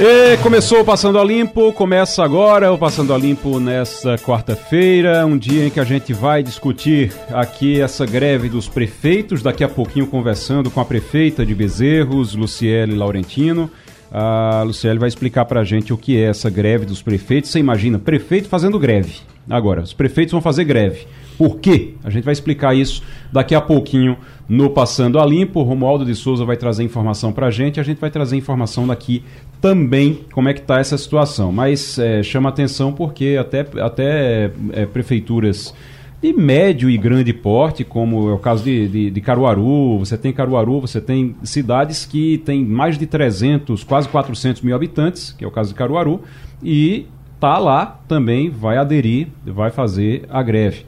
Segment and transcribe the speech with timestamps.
[0.00, 5.36] E começou o Passando a Limpo, começa agora o Passando a Limpo nesta quarta-feira, um
[5.36, 10.06] dia em que a gente vai discutir aqui essa greve dos prefeitos, daqui a pouquinho
[10.06, 13.68] conversando com a prefeita de Bezerros, Luciele Laurentino.
[14.12, 17.50] A Luciele vai explicar pra gente o que é essa greve dos prefeitos.
[17.50, 19.16] Você imagina, prefeito fazendo greve.
[19.50, 21.08] Agora, os prefeitos vão fazer greve.
[21.38, 21.94] Por quê?
[22.02, 23.00] A gente vai explicar isso
[23.32, 24.16] daqui a pouquinho
[24.48, 25.60] no Passando a Limpo.
[25.60, 27.78] O Romualdo de Souza vai trazer informação para a gente.
[27.78, 29.22] A gente vai trazer informação daqui
[29.60, 31.52] também como é que está essa situação.
[31.52, 35.72] Mas é, chama atenção porque até, até é, prefeituras
[36.20, 40.32] de médio e grande porte, como é o caso de, de, de, Caruaru, você tem
[40.32, 45.46] Caruaru, você tem cidades que tem mais de 300, quase 400 mil habitantes, que é
[45.46, 46.20] o caso de Caruaru,
[46.60, 47.06] e
[47.38, 50.84] tá lá também, vai aderir, vai fazer a greve.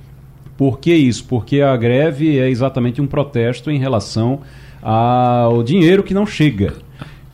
[0.60, 1.24] Por que isso?
[1.24, 4.40] Porque a greve é exatamente um protesto em relação
[4.82, 6.74] ao dinheiro que não chega.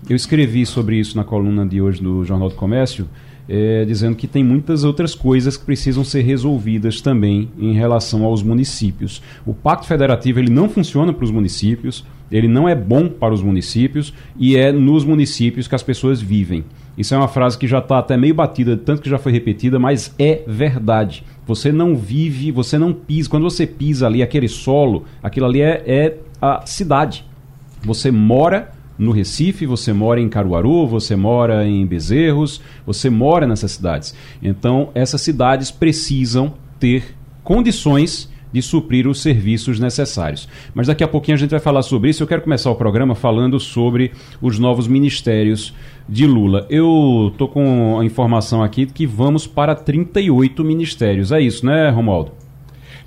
[0.08, 3.08] Eu escrevi sobre isso na coluna de hoje do Jornal do Comércio,
[3.48, 8.44] é, dizendo que tem muitas outras coisas que precisam ser resolvidas também em relação aos
[8.44, 9.20] municípios.
[9.44, 13.42] O Pacto Federativo ele não funciona para os municípios, ele não é bom para os
[13.42, 16.64] municípios e é nos municípios que as pessoas vivem.
[16.96, 19.78] Isso é uma frase que já está até meio batida, tanto que já foi repetida,
[19.78, 21.24] mas é verdade.
[21.46, 23.28] Você não vive, você não pisa.
[23.28, 27.24] Quando você pisa ali aquele solo, aquilo ali é, é a cidade.
[27.84, 33.72] Você mora no Recife, você mora em Caruaru, você mora em Bezerros, você mora nessas
[33.72, 34.14] cidades.
[34.42, 40.48] Então, essas cidades precisam ter condições de suprir os serviços necessários.
[40.74, 42.22] Mas daqui a pouquinho a gente vai falar sobre isso.
[42.22, 45.74] Eu quero começar o programa falando sobre os novos ministérios
[46.08, 46.66] de Lula.
[46.70, 51.32] Eu tô com a informação aqui que vamos para 38 ministérios.
[51.32, 52.32] É isso, né, Romualdo?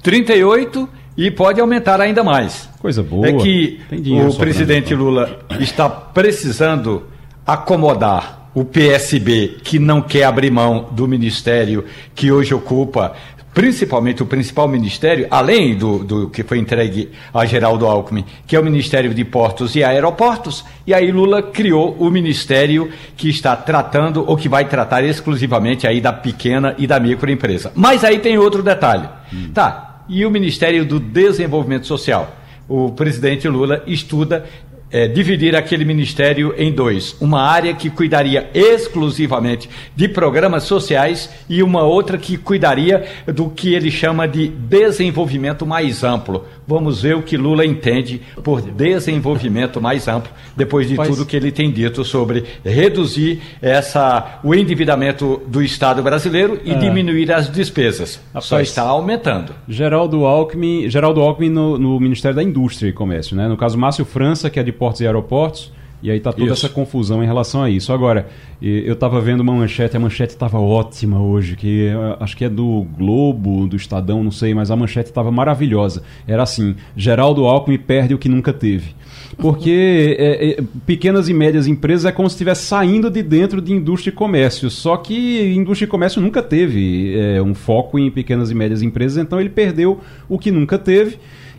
[0.04, 0.88] 38
[1.18, 2.70] e pode aumentar ainda mais.
[2.80, 3.28] Coisa boa.
[3.28, 3.80] É que
[4.26, 7.04] o presidente Lula está precisando
[7.46, 11.86] acomodar o PSB, que não quer abrir mão do ministério
[12.16, 13.14] que hoje ocupa,
[13.54, 18.60] principalmente o principal ministério, além do, do que foi entregue a Geraldo Alckmin, que é
[18.60, 24.24] o Ministério de Portos e Aeroportos, e aí Lula criou o ministério que está tratando,
[24.28, 27.72] ou que vai tratar exclusivamente aí da pequena e da microempresa.
[27.76, 29.08] Mas aí tem outro detalhe.
[29.34, 29.52] Hum.
[29.54, 32.36] Tá, e o Ministério do Desenvolvimento Social.
[32.68, 34.46] O presidente Lula estuda
[34.92, 37.16] é, dividir aquele ministério em dois.
[37.20, 43.74] Uma área que cuidaria exclusivamente de programas sociais e uma outra que cuidaria do que
[43.74, 46.46] ele chama de desenvolvimento mais amplo.
[46.68, 51.52] Vamos ver o que Lula entende por desenvolvimento mais amplo, depois de tudo que ele
[51.52, 56.76] tem dito sobre reduzir essa, o endividamento do Estado brasileiro e é.
[56.76, 58.22] diminuir as despesas.
[58.28, 59.54] Rapaz, Só está aumentando.
[59.68, 63.48] Geraldo Alckmin, Geraldo Alckmin no, no Ministério da Indústria e Comércio, né?
[63.48, 65.72] No caso, Márcio França, que é de portos e aeroportos.
[66.02, 66.66] E aí está toda isso.
[66.66, 67.92] essa confusão em relação a isso.
[67.92, 68.30] Agora,
[68.62, 72.86] eu estava vendo uma manchete, a manchete estava ótima hoje, que acho que é do
[72.98, 76.02] Globo, do Estadão, não sei, mas a manchete estava maravilhosa.
[76.26, 78.96] Era assim: Geraldo Alckmin perde o que nunca teve.
[79.38, 83.74] Porque é, é, pequenas e médias empresas é como se estivesse saindo de dentro de
[83.74, 84.70] indústria e comércio.
[84.70, 89.18] Só que indústria e comércio nunca teve é, um foco em pequenas e médias empresas,
[89.18, 91.18] então ele perdeu o que nunca teve.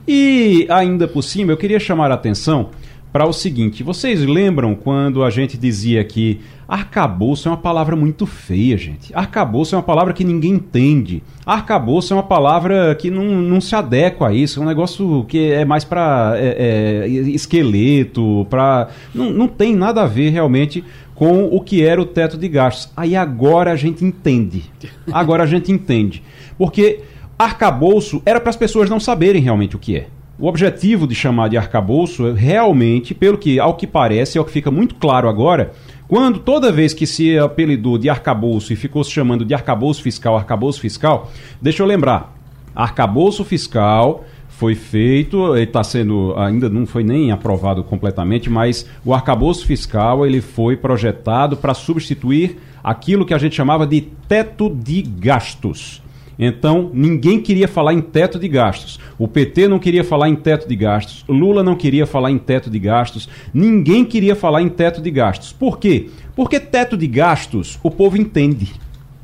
[0.09, 2.71] E ainda por cima, eu queria chamar a atenção
[3.13, 8.27] para o seguinte: vocês lembram quando a gente dizia que arcabouço é uma palavra muito
[8.27, 9.13] feia, gente?
[9.15, 11.23] Arcabouço é uma palavra que ninguém entende.
[11.45, 14.61] Arcabouço é uma palavra que não, não se adequa a isso.
[14.61, 20.03] É um negócio que é mais para é, é, esqueleto, para não, não tem nada
[20.03, 20.85] a ver realmente
[21.15, 22.93] com o que era o teto de gastos.
[22.97, 24.65] Aí agora a gente entende.
[25.13, 26.23] Agora a gente entende.
[26.57, 27.01] Porque
[27.39, 30.07] arcabouço era para as pessoas não saberem realmente o que é.
[30.41, 34.45] O objetivo de chamar de arcabouço é realmente, pelo que ao que parece, é o
[34.45, 35.73] que fica muito claro agora,
[36.09, 40.39] quando toda vez que se apelidou de arcabouço e ficou se chamando de arcabouço fiscal,
[40.39, 41.31] arcabouço fiscal,
[41.61, 42.35] deixa eu lembrar,
[42.75, 49.67] arcabouço fiscal foi feito, está sendo, ainda não foi nem aprovado completamente, mas o arcabouço
[49.67, 56.03] fiscal ele foi projetado para substituir aquilo que a gente chamava de teto de gastos.
[56.43, 58.99] Então, ninguém queria falar em teto de gastos.
[59.19, 61.23] O PT não queria falar em teto de gastos.
[61.29, 63.29] Lula não queria falar em teto de gastos.
[63.53, 65.53] Ninguém queria falar em teto de gastos.
[65.53, 66.09] Por quê?
[66.35, 68.73] Porque teto de gastos o povo entende.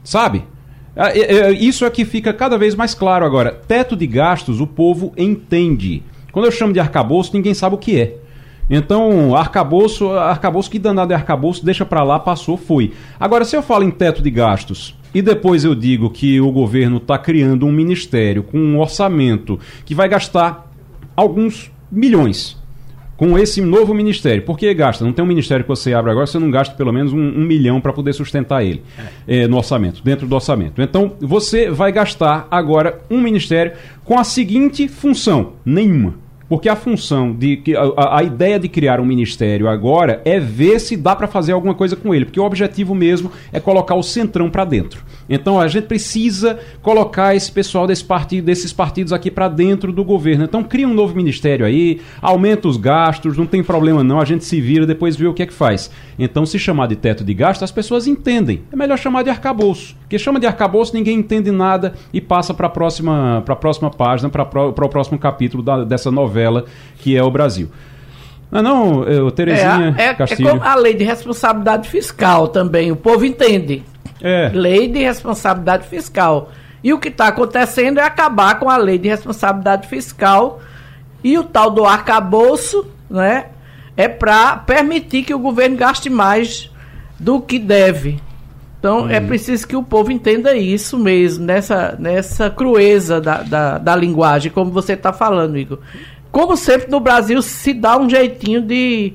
[0.04, 0.44] Sabe?
[0.94, 3.50] É, é, isso é que fica cada vez mais claro agora.
[3.66, 6.02] Teto de gastos o povo entende.
[6.30, 8.16] Quando eu chamo de arcabouço, ninguém sabe o que é.
[8.68, 12.92] Então, arcabouço, arcabouço, que danado é arcabouço, deixa para lá, passou, foi.
[13.18, 16.98] Agora, se eu falo em teto de gastos e depois eu digo que o governo
[16.98, 20.70] está criando um ministério com um orçamento que vai gastar
[21.14, 22.56] alguns milhões
[23.16, 24.42] com esse novo ministério.
[24.42, 25.04] Por que gasta?
[25.04, 27.44] Não tem um ministério que você abre agora, você não gasta pelo menos um, um
[27.44, 28.82] milhão para poder sustentar ele
[29.26, 29.44] é.
[29.44, 30.82] É, no orçamento, dentro do orçamento.
[30.82, 33.72] Então, você vai gastar agora um ministério
[34.04, 37.62] com a seguinte função: nenhuma porque a função de
[37.96, 41.74] a, a ideia de criar um ministério agora é ver se dá para fazer alguma
[41.74, 45.04] coisa com ele, porque o objetivo mesmo é colocar o centrão para dentro.
[45.28, 50.04] Então a gente precisa colocar esse pessoal desse partido, desses partidos aqui para dentro do
[50.04, 50.44] governo.
[50.44, 54.44] Então cria um novo ministério aí, aumenta os gastos, não tem problema não, a gente
[54.44, 55.90] se vira depois vê o que é que faz.
[56.18, 58.62] Então se chamar de teto de gastos, as pessoas entendem.
[58.72, 62.66] É melhor chamar de arcabouço, porque chama de arcabouço ninguém entende nada e passa para
[62.66, 66.64] a próxima para a próxima página, para o próximo capítulo da, dessa novela novela
[66.98, 67.68] que é o Brasil.
[68.50, 70.48] Não, não, eu, Terezinha é, é, Castilho.
[70.48, 73.82] É como a lei de responsabilidade fiscal também, o povo entende.
[74.20, 74.50] É.
[74.52, 76.50] Lei de responsabilidade fiscal.
[76.82, 80.60] E o que está acontecendo é acabar com a lei de responsabilidade fiscal
[81.22, 83.46] e o tal do arcabouço, né?
[83.96, 86.70] É para permitir que o governo gaste mais
[87.18, 88.20] do que deve.
[88.78, 89.10] Então hum.
[89.10, 94.52] é preciso que o povo entenda isso mesmo, nessa, nessa crueza da, da, da linguagem,
[94.52, 95.78] como você está falando, Igor
[96.36, 99.14] como sempre no Brasil se dá um jeitinho de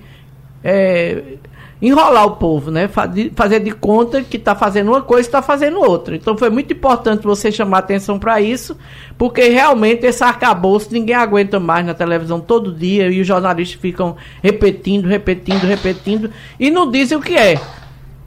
[0.64, 1.38] é,
[1.82, 2.88] enrolar o povo, né?
[3.36, 6.16] Fazer de conta que está fazendo uma coisa e está fazendo outra.
[6.16, 8.78] Então foi muito importante você chamar atenção para isso,
[9.18, 14.16] porque realmente esse arcabouço ninguém aguenta mais na televisão todo dia e os jornalistas ficam
[14.44, 16.30] repetindo, repetindo, repetindo
[16.60, 17.60] e não dizem o que é.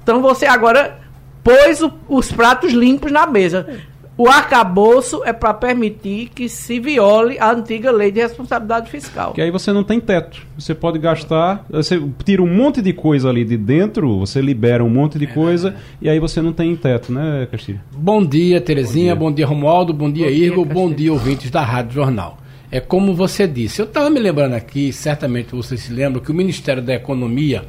[0.03, 0.99] Então você agora
[1.45, 3.67] pôs o, os pratos limpos na mesa.
[4.17, 9.33] O arcabouço é para permitir que se viole a antiga lei de responsabilidade fiscal.
[9.33, 10.47] Que aí você não tem teto.
[10.57, 14.89] Você pode gastar, você tira um monte de coisa ali de dentro, você libera um
[14.89, 15.75] monte de coisa é.
[16.03, 17.81] e aí você não tem teto, né, Castilho?
[17.93, 19.17] Bom dia, Terezinha.
[19.17, 19.93] Bom dia, bom dia Romualdo.
[19.93, 20.65] Bom dia, bom Irgo.
[20.65, 22.39] Bom dia, ouvintes da Rádio Jornal.
[22.71, 23.83] É como você disse.
[23.83, 27.65] Eu estava me lembrando aqui, certamente vocês se lembram, que o Ministério da Economia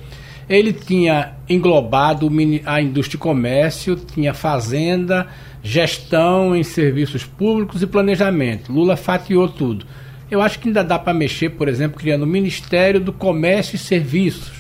[0.47, 2.29] ele tinha englobado
[2.65, 5.27] a indústria e comércio, tinha fazenda,
[5.65, 8.71] gestão em serviços públicos e planejamento.
[8.71, 9.83] Lula fatiou tudo.
[10.29, 13.79] Eu acho que ainda dá para mexer, por exemplo, criando o Ministério do Comércio e
[13.79, 14.53] Serviços.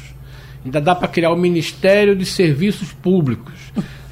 [0.65, 3.53] Ainda dá para criar o Ministério de Serviços Públicos.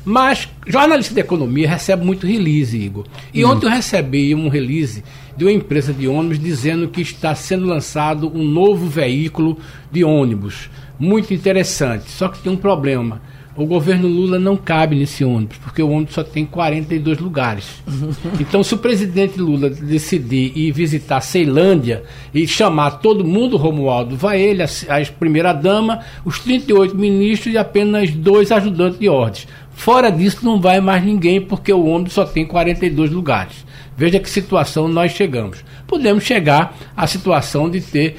[0.06, 3.06] Mas jornalista de economia recebe muito release, Igor.
[3.34, 3.50] E hum.
[3.50, 5.04] ontem eu recebi um release
[5.36, 9.58] de uma empresa de ônibus dizendo que está sendo lançado um novo veículo
[9.92, 10.70] de ônibus.
[11.00, 12.12] Muito interessante.
[12.12, 13.20] Só que tem um problema
[13.56, 17.84] o governo Lula não cabe nesse ônibus, porque o ônibus só tem 42 lugares.
[18.40, 22.04] Então, se o presidente Lula decidir ir visitar Ceilândia
[22.34, 28.12] e chamar todo mundo, Romualdo, vai ele, a, a primeira-dama, os 38 ministros e apenas
[28.12, 29.48] dois ajudantes de ordens.
[29.74, 33.66] Fora disso, não vai mais ninguém, porque o ônibus só tem 42 lugares.
[33.96, 35.64] Veja que situação nós chegamos.
[35.88, 38.18] Podemos chegar à situação de ter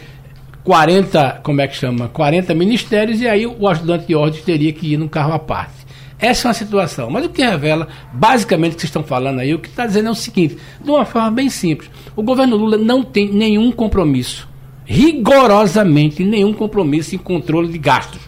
[0.64, 2.08] 40, como é que chama?
[2.08, 5.84] 40 ministérios e aí o ajudante de ordem teria que ir num carro à parte.
[6.18, 7.10] Essa é uma situação.
[7.10, 10.08] Mas o que revela, basicamente, o que vocês estão falando aí, o que está dizendo
[10.08, 11.90] é o seguinte, de uma forma bem simples.
[12.16, 14.48] O governo Lula não tem nenhum compromisso,
[14.86, 18.22] rigorosamente nenhum compromisso em controle de gastos.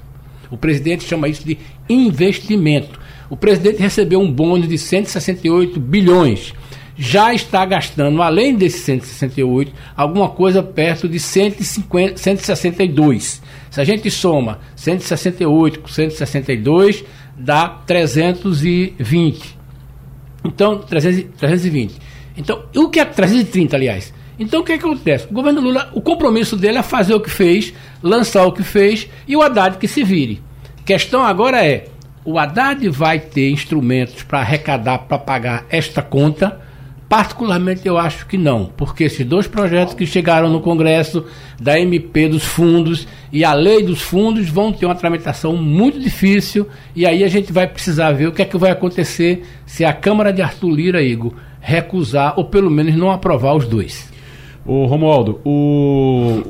[0.50, 1.57] O presidente chama isso de
[1.88, 3.00] investimento.
[3.31, 6.52] O presidente recebeu um bônus de 168 bilhões
[6.99, 13.43] já está gastando, além desses 168, alguma coisa perto de 150, 162.
[13.71, 17.05] Se a gente soma 168 com 162,
[17.37, 19.59] dá 320.
[20.45, 21.95] Então, 320.
[22.37, 24.15] Então, o que é 330, aliás?
[24.38, 25.26] Então, o que, é que acontece?
[25.31, 27.73] O governo Lula, o compromisso dele é fazer o que fez,
[28.03, 30.43] lançar o que fez e o Haddad que se vire.
[30.85, 31.88] Questão agora é:
[32.25, 36.66] o Haddad vai ter instrumentos para arrecadar, para pagar esta conta
[37.09, 41.25] Particularmente eu acho que não, porque esses dois projetos que chegaram no Congresso,
[41.61, 46.67] da MP dos fundos e a lei dos fundos, vão ter uma tramitação muito difícil
[46.97, 49.93] e aí a gente vai precisar ver o que é que vai acontecer se a
[49.93, 54.13] Câmara de Arthur Lira, Igor, recusar ou pelo menos não aprovar os dois.
[54.65, 56.43] Ô Romualdo, o,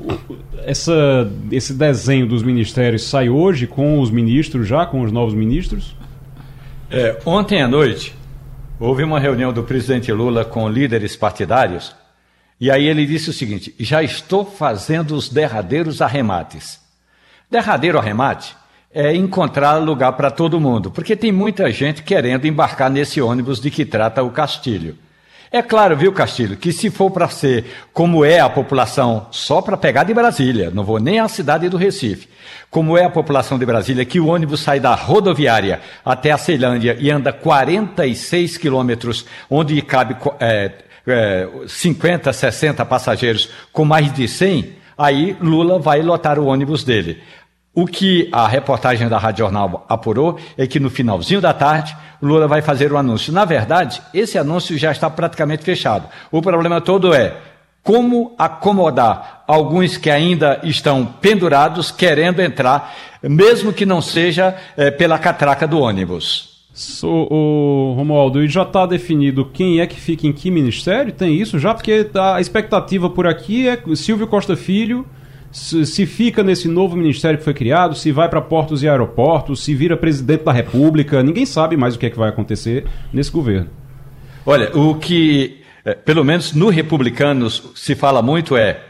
[0.64, 5.94] essa, esse desenho dos ministérios sai hoje com os ministros já, com os novos ministros?
[6.90, 8.14] É, ontem à noite
[8.78, 11.96] Houve uma reunião do presidente Lula com líderes partidários
[12.60, 16.80] e aí ele disse o seguinte: já estou fazendo os derradeiros arremates.
[17.50, 18.54] Derradeiro arremate
[18.92, 23.70] é encontrar lugar para todo mundo, porque tem muita gente querendo embarcar nesse ônibus de
[23.70, 24.96] que trata o Castilho.
[25.50, 29.76] É claro, viu, Castilho, que se for para ser como é a população, só para
[29.76, 32.28] pegar de Brasília, não vou nem à cidade do Recife,
[32.68, 36.96] como é a população de Brasília, que o ônibus sai da rodoviária até a Ceilândia
[36.98, 40.72] e anda 46 quilômetros, onde cabe é,
[41.06, 47.22] é, 50, 60 passageiros com mais de 100, aí Lula vai lotar o ônibus dele.
[47.76, 52.48] O que a reportagem da Rádio Jornal apurou é que no finalzinho da tarde, Lula
[52.48, 53.30] vai fazer o anúncio.
[53.34, 56.08] Na verdade, esse anúncio já está praticamente fechado.
[56.32, 57.36] O problema todo é
[57.82, 65.18] como acomodar alguns que ainda estão pendurados, querendo entrar, mesmo que não seja é, pela
[65.18, 66.64] catraca do ônibus.
[66.72, 71.12] So, o Romualdo, e já está definido quem é que fica em que ministério?
[71.12, 71.74] Tem isso já?
[71.74, 75.06] Porque a expectativa por aqui é Silvio Costa Filho
[75.56, 79.74] se, fica nesse novo ministério que foi criado, se vai para portos e aeroportos, se
[79.74, 83.70] vira presidente da República, ninguém sabe mais o que é que vai acontecer nesse governo.
[84.44, 88.82] Olha, o que, é, pelo menos no Republicanos, se fala muito é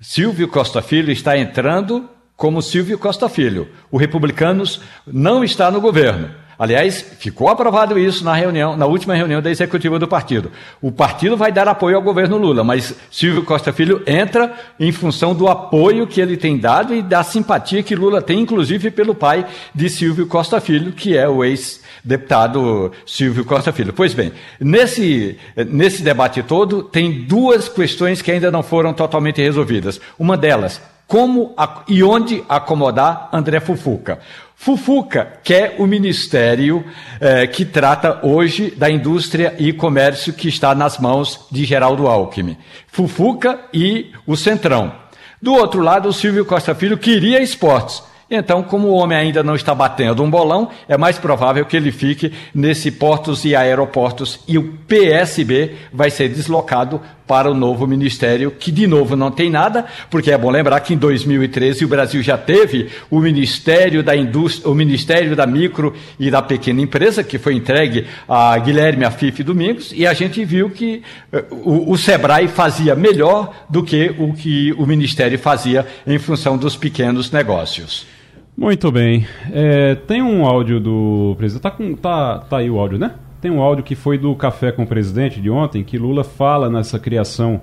[0.00, 3.68] Silvio Costa Filho está entrando como Silvio Costa Filho.
[3.90, 6.30] O Republicanos não está no governo.
[6.58, 10.50] Aliás, ficou aprovado isso na reunião, na última reunião da executiva do partido.
[10.80, 15.34] O partido vai dar apoio ao governo Lula, mas Silvio Costa Filho entra em função
[15.34, 19.46] do apoio que ele tem dado e da simpatia que Lula tem, inclusive pelo pai
[19.74, 23.92] de Silvio Costa Filho, que é o ex-deputado Silvio Costa Filho.
[23.92, 30.00] Pois bem, nesse, nesse debate todo, tem duas questões que ainda não foram totalmente resolvidas.
[30.18, 31.54] Uma delas, como
[31.86, 34.18] e onde acomodar André Fufuca.
[34.56, 36.84] Fufuca quer o ministério
[37.20, 42.56] eh, que trata hoje da indústria e comércio que está nas mãos de Geraldo Alckmin.
[42.88, 44.92] Fufuca e o Centrão.
[45.40, 48.02] Do outro lado, o Silvio Costa Filho queria esportes.
[48.28, 51.92] Então, como o homem ainda não está batendo um bolão, é mais provável que ele
[51.92, 58.50] fique nesse portos e aeroportos e o PSB vai ser deslocado para o novo ministério,
[58.50, 62.22] que de novo não tem nada, porque é bom lembrar que em 2013 o Brasil
[62.22, 67.38] já teve o Ministério da Indústria, o Ministério da Micro e da Pequena Empresa, que
[67.38, 71.02] foi entregue a Guilherme Afif Domingos, e a gente viu que
[71.32, 76.56] uh, o, o Sebrae fazia melhor do que o que o Ministério fazia em função
[76.56, 78.06] dos pequenos negócios.
[78.56, 79.26] Muito bem.
[79.52, 81.62] É, tem um áudio do presidente.
[81.62, 83.14] Tá, com, tá, tá aí o áudio, né?
[83.38, 86.70] Tem um áudio que foi do Café com o Presidente de ontem, que Lula fala
[86.70, 87.60] nessa criação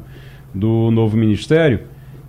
[0.53, 1.79] do novo ministério.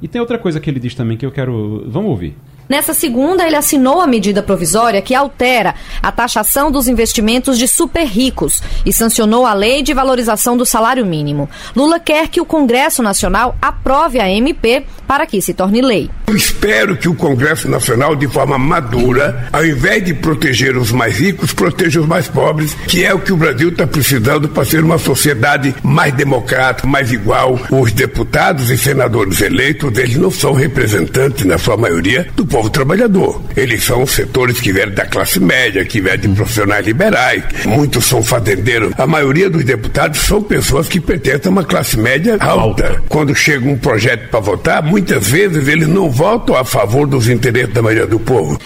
[0.01, 1.85] E tem outra coisa que ele diz também que eu quero.
[1.87, 2.37] Vamos ouvir.
[2.69, 8.07] Nessa segunda, ele assinou a medida provisória que altera a taxação dos investimentos de super
[8.07, 11.49] ricos e sancionou a lei de valorização do salário mínimo.
[11.77, 16.11] Lula quer que o Congresso Nacional aprove a MP para que se torne lei.
[16.27, 21.19] Eu espero que o Congresso Nacional, de forma madura, ao invés de proteger os mais
[21.19, 24.83] ricos, proteja os mais pobres, que é o que o Brasil está precisando para ser
[24.83, 27.59] uma sociedade mais democrática, mais igual.
[27.71, 33.43] Os deputados e senadores eleitos, eles não são representantes, na sua maioria, do povo trabalhador.
[33.57, 37.43] Eles são setores que vieram da classe média, que vieram de profissionais liberais.
[37.67, 38.93] Muitos são fazendeiros.
[38.97, 43.03] A maioria dos deputados são pessoas que pertencem a uma classe média alta.
[43.09, 47.75] Quando chega um projeto para votar, muitas vezes eles não votam a favor dos interesses
[47.75, 48.57] da maioria do povo.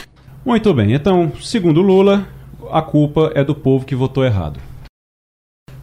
[0.44, 2.28] Muito bem, então, segundo Lula,
[2.70, 4.60] a culpa é do povo que votou errado.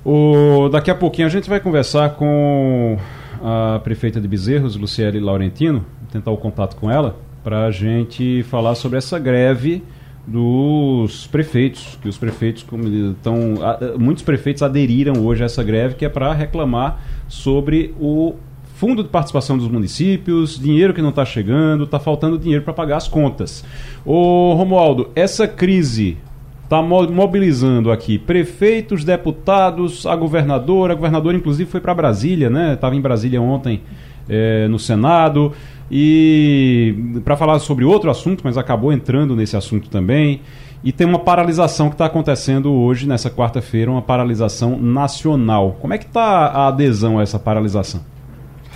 [0.05, 2.99] O, daqui a pouquinho a gente vai conversar com
[3.43, 8.73] a prefeita de Bezerros, Luciele Laurentino, tentar o contato com ela, para a gente falar
[8.73, 9.83] sobre essa greve
[10.25, 12.65] dos prefeitos, que os prefeitos
[13.11, 13.53] estão,
[13.99, 18.33] muitos prefeitos aderiram hoje a essa greve que é para reclamar sobre o
[18.73, 22.97] fundo de participação dos municípios, dinheiro que não está chegando, está faltando dinheiro para pagar
[22.97, 23.63] as contas.
[24.03, 26.17] Ô Romualdo, essa crise
[26.63, 32.73] está mobilizando aqui prefeitos, deputados, a governadora, a governadora inclusive foi para Brasília, né?
[32.73, 33.83] Estava em Brasília ontem
[34.27, 35.53] é, no Senado.
[35.89, 40.41] E para falar sobre outro assunto, mas acabou entrando nesse assunto também.
[40.83, 45.77] E tem uma paralisação que está acontecendo hoje, nessa quarta-feira, uma paralisação nacional.
[45.81, 48.01] Como é que está a adesão a essa paralisação?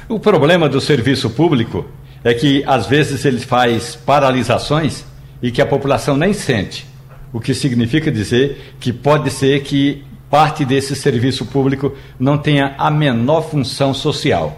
[0.08, 1.86] O problema do serviço público
[2.24, 5.06] é que às vezes ele faz paralisações
[5.42, 6.88] e que a população nem sente.
[7.32, 12.90] O que significa dizer que pode ser que parte desse serviço público não tenha a
[12.90, 14.58] menor função social.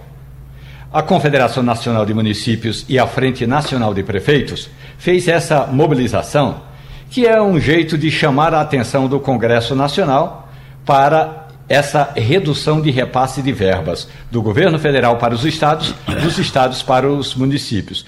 [0.93, 6.63] A Confederação Nacional de Municípios e a Frente Nacional de Prefeitos fez essa mobilização,
[7.09, 10.49] que é um jeito de chamar a atenção do Congresso Nacional
[10.85, 16.83] para essa redução de repasse de verbas do governo federal para os estados, dos estados
[16.83, 18.05] para os municípios.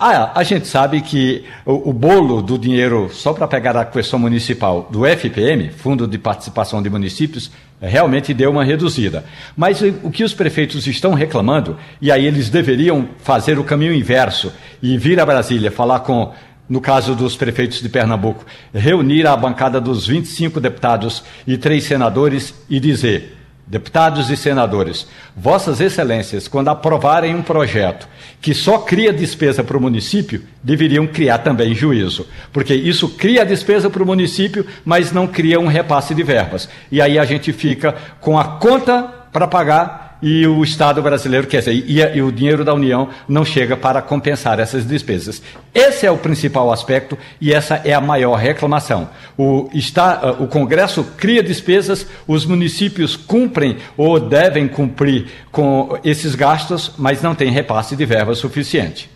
[0.00, 4.16] Ah, a gente sabe que o, o bolo do dinheiro, só para pegar a questão
[4.16, 7.50] municipal do FPM, Fundo de Participação de Municípios,
[7.80, 9.24] realmente deu uma reduzida.
[9.56, 14.52] Mas o que os prefeitos estão reclamando, e aí eles deveriam fazer o caminho inverso
[14.80, 16.32] e vir a Brasília falar com
[16.68, 22.54] no caso dos prefeitos de Pernambuco, reunir a bancada dos 25 deputados e três senadores
[22.68, 23.37] e dizer:
[23.68, 25.06] deputados e senadores,
[25.36, 28.08] Vossas Excelências, quando aprovarem um projeto
[28.40, 33.90] que só cria despesa para o município, deveriam criar também juízo, porque isso cria despesa
[33.90, 36.68] para o município, mas não cria um repasse de verbas.
[36.90, 41.58] E aí a gente fica com a conta para pagar e o Estado brasileiro, quer
[41.58, 45.42] dizer, e, e, o dinheiro da União não chega para compensar essas despesas.
[45.74, 49.08] Esse é o principal aspecto e essa é a maior reclamação.
[49.36, 56.92] O, está, o Congresso cria despesas, os municípios cumprem ou devem cumprir com esses gastos,
[56.98, 59.08] mas não tem repasse de verba suficiente.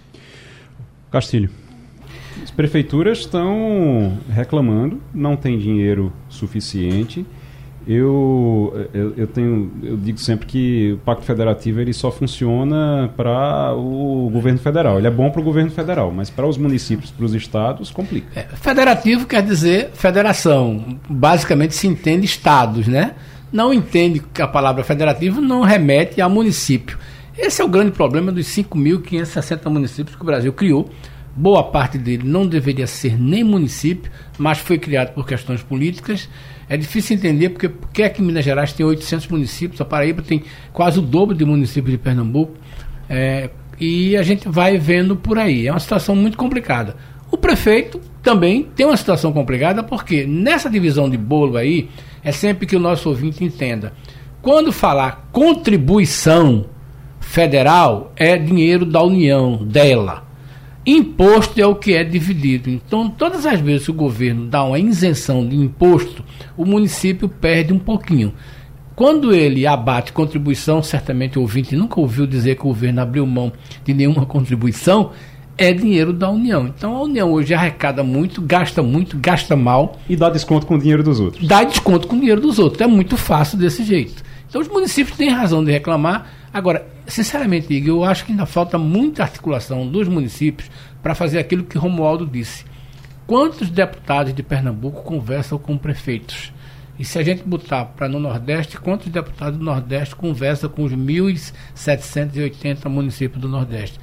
[1.10, 1.50] Castilho.
[2.42, 7.26] As prefeituras estão reclamando, não tem dinheiro suficiente
[7.86, 13.74] eu, eu, eu, tenho, eu digo sempre que o Pacto Federativo ele só funciona para
[13.74, 14.98] o governo federal.
[14.98, 18.28] Ele é bom para o governo federal, mas para os municípios, para os estados, complica.
[18.38, 20.98] É, federativo quer dizer federação.
[21.08, 23.14] Basicamente se entende estados, né?
[23.52, 26.98] Não entende que a palavra federativo não remete a município.
[27.36, 30.88] Esse é o grande problema dos 5.560 municípios que o Brasil criou.
[31.34, 36.28] Boa parte dele não deveria ser nem município, mas foi criado por questões políticas
[36.72, 40.42] é difícil entender porque, porque é que Minas Gerais tem 800 municípios, a Paraíba tem
[40.72, 42.54] quase o dobro de municípios de Pernambuco.
[43.10, 45.66] É, e a gente vai vendo por aí.
[45.66, 46.96] É uma situação muito complicada.
[47.30, 51.90] O prefeito também tem uma situação complicada porque nessa divisão de bolo aí
[52.24, 53.92] é sempre que o nosso ouvinte entenda.
[54.40, 56.64] Quando falar contribuição
[57.20, 60.24] federal, é dinheiro da União, dela.
[60.84, 62.68] Imposto é o que é dividido.
[62.68, 66.24] Então, todas as vezes que o governo dá uma isenção de imposto,
[66.56, 68.32] o município perde um pouquinho.
[68.94, 73.52] Quando ele abate contribuição, certamente o ouvinte nunca ouviu dizer que o governo abriu mão
[73.84, 75.12] de nenhuma contribuição,
[75.56, 76.66] é dinheiro da União.
[76.66, 79.98] Então a União hoje arrecada muito, gasta muito, gasta mal.
[80.08, 81.46] E dá desconto com o dinheiro dos outros.
[81.46, 82.80] Dá desconto com o dinheiro dos outros.
[82.80, 84.22] É muito fácil desse jeito.
[84.48, 86.26] Então os municípios têm razão de reclamar.
[86.52, 90.70] Agora, sinceramente, Igor, eu acho que ainda falta muita articulação dos municípios
[91.02, 92.64] para fazer aquilo que Romualdo disse.
[93.26, 96.52] Quantos deputados de Pernambuco conversam com prefeitos?
[96.98, 100.92] E se a gente botar para no Nordeste, quantos deputados do Nordeste conversam com os
[100.92, 103.98] 1.780 municípios do Nordeste?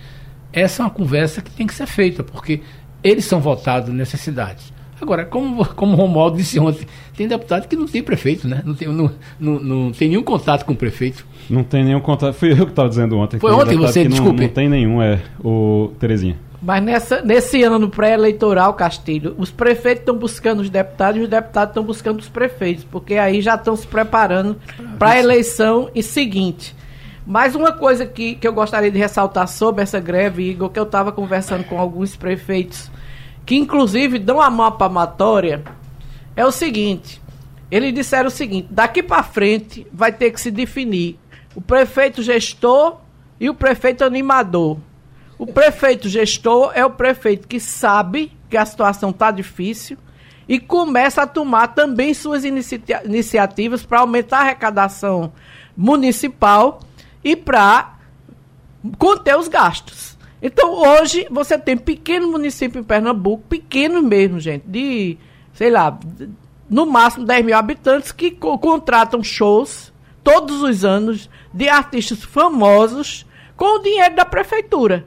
[0.52, 2.62] Essa é uma conversa que tem que ser feita, porque
[3.04, 4.74] eles são votados nessas cidades.
[5.02, 6.86] Agora, como, como o Romualdo disse ontem,
[7.16, 8.62] tem deputado que não tem prefeito, né?
[8.66, 11.26] Não tem, não, não, não tem nenhum contato com o prefeito.
[11.50, 12.34] Não tem nenhum contato.
[12.34, 13.40] Fui eu que estava dizendo ontem.
[13.40, 14.42] Foi ontem você, desculpe.
[14.42, 16.38] Não, não, tem nenhum, é o Terezinha.
[16.62, 21.72] Mas nessa, nesse ano pré-eleitoral, Castilho, os prefeitos estão buscando os deputados e os deputados
[21.72, 24.58] estão buscando os prefeitos, porque aí já estão se preparando
[24.98, 26.76] para a eleição e seguinte.
[27.26, 30.84] Mais uma coisa que, que eu gostaria de ressaltar sobre essa greve, Igor, que eu
[30.84, 32.92] estava conversando com alguns prefeitos
[33.50, 35.64] que inclusive dão a mão palmatória,
[36.36, 37.20] é o seguinte.
[37.72, 41.18] Eles disseram o seguinte: daqui para frente vai ter que se definir
[41.56, 42.98] o prefeito gestor
[43.40, 44.78] e o prefeito animador.
[45.36, 49.98] O prefeito gestor é o prefeito que sabe que a situação está difícil
[50.48, 55.34] e começa a tomar também suas inicia iniciativas para aumentar a arrecadação
[55.76, 56.82] municipal
[57.24, 57.96] e para
[59.00, 60.19] conter os gastos.
[60.42, 65.18] Então, hoje, você tem pequeno município em Pernambuco, pequeno mesmo, gente, de,
[65.54, 66.00] sei lá,
[66.70, 69.92] no máximo 10 mil habitantes, que co contratam shows
[70.24, 73.26] todos os anos de artistas famosos
[73.58, 75.06] com o dinheiro da prefeitura.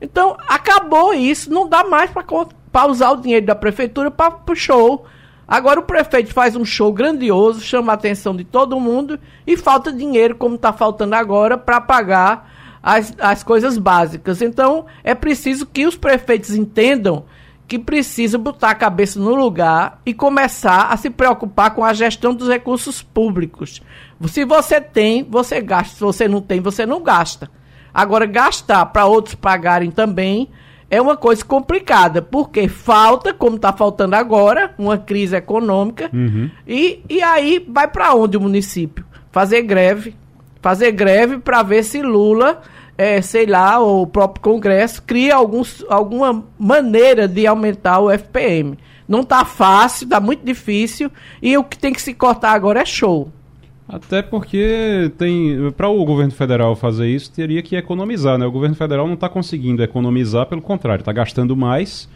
[0.00, 5.06] Então, acabou isso, não dá mais para usar o dinheiro da prefeitura para o show.
[5.46, 9.92] Agora o prefeito faz um show grandioso, chama a atenção de todo mundo e falta
[9.92, 12.50] dinheiro, como está faltando agora, para pagar
[12.86, 14.40] as, as coisas básicas.
[14.40, 17.24] Então, é preciso que os prefeitos entendam
[17.66, 22.32] que precisa botar a cabeça no lugar e começar a se preocupar com a gestão
[22.32, 23.82] dos recursos públicos.
[24.28, 25.96] Se você tem, você gasta.
[25.96, 27.50] Se você não tem, você não gasta.
[27.92, 30.48] Agora, gastar para outros pagarem também
[30.88, 36.48] é uma coisa complicada, porque falta, como está faltando agora, uma crise econômica, uhum.
[36.64, 39.04] e, e aí vai para onde o município?
[39.32, 40.14] Fazer greve.
[40.62, 42.62] Fazer greve para ver se Lula
[42.98, 48.78] é, sei lá, o próprio Congresso cria alguns, alguma maneira de aumentar o FPM.
[49.08, 52.84] Não está fácil, está muito difícil, e o que tem que se cortar agora é
[52.84, 53.30] show.
[53.88, 58.44] Até porque tem para o governo federal fazer isso teria que economizar, né?
[58.44, 62.08] O governo federal não está conseguindo economizar, pelo contrário, está gastando mais.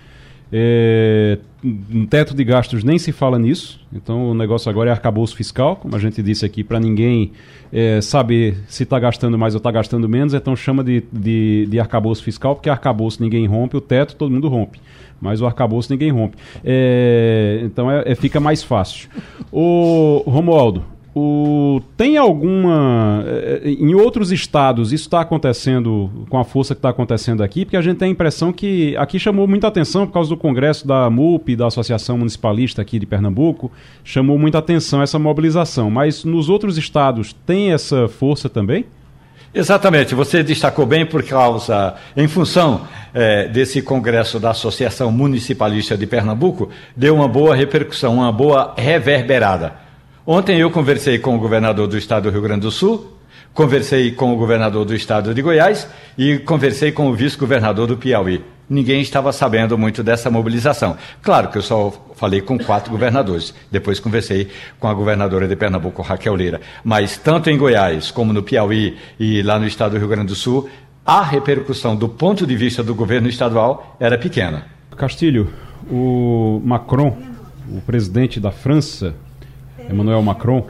[0.53, 5.37] É, um teto de gastos nem se fala nisso, então o negócio agora é arcabouço
[5.37, 7.33] fiscal, como a gente disse aqui, para ninguém
[7.73, 11.79] é, saber se está gastando mais ou está gastando menos, então chama de, de, de
[11.79, 14.81] arcabouço fiscal, porque arcabouço ninguém rompe, o teto todo mundo rompe
[15.21, 16.37] mas o arcabouço ninguém rompe.
[16.65, 19.11] É, então é, é, fica mais fácil.
[19.53, 20.83] O Romualdo,
[21.15, 23.25] o, tem alguma.
[23.27, 27.65] É, em outros estados isso está acontecendo com a força que está acontecendo aqui?
[27.65, 30.87] Porque a gente tem a impressão que aqui chamou muita atenção por causa do congresso
[30.87, 33.73] da MUP, da Associação Municipalista aqui de Pernambuco,
[34.05, 35.91] chamou muita atenção essa mobilização.
[35.91, 38.87] Mas nos outros estados tem essa força também?
[39.53, 46.07] Exatamente, você destacou bem por causa, em função é, desse congresso da Associação Municipalista de
[46.07, 49.90] Pernambuco, deu uma boa repercussão, uma boa reverberada.
[50.27, 53.17] Ontem eu conversei com o governador do estado do Rio Grande do Sul,
[53.55, 58.43] conversei com o governador do estado de Goiás e conversei com o vice-governador do Piauí
[58.71, 60.97] ninguém estava sabendo muito dessa mobilização.
[61.21, 66.01] Claro que eu só falei com quatro governadores, depois conversei com a governadora de Pernambuco,
[66.01, 66.61] Raquel Leira.
[66.85, 70.37] Mas tanto em Goiás como no Piauí e lá no estado do Rio Grande do
[70.37, 70.71] Sul,
[71.05, 74.67] a repercussão do ponto de vista do governo estadual era pequena.
[74.97, 75.53] Castilho,
[75.91, 77.17] o Macron,
[77.69, 79.15] o presidente da França,
[79.91, 80.67] Emmanuel Macron,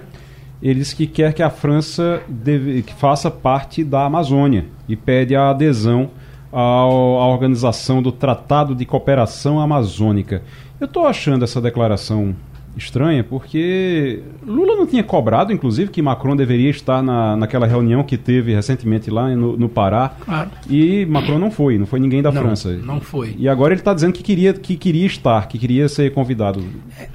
[0.63, 5.51] ele que quer que a França deve, que faça parte da Amazônia e pede a
[5.51, 6.11] adesão
[6.53, 10.43] à organização do Tratado de Cooperação Amazônica.
[10.81, 12.35] Eu estou achando essa declaração
[12.77, 18.17] estranha porque Lula não tinha cobrado, inclusive, que Macron deveria estar na, naquela reunião que
[18.17, 20.13] teve recentemente lá no, no Pará.
[20.25, 20.51] Claro.
[20.69, 22.71] E Macron não foi, não foi ninguém da não, França.
[22.71, 23.35] Não foi.
[23.39, 26.63] E agora ele está dizendo que queria, que queria estar, que queria ser convidado.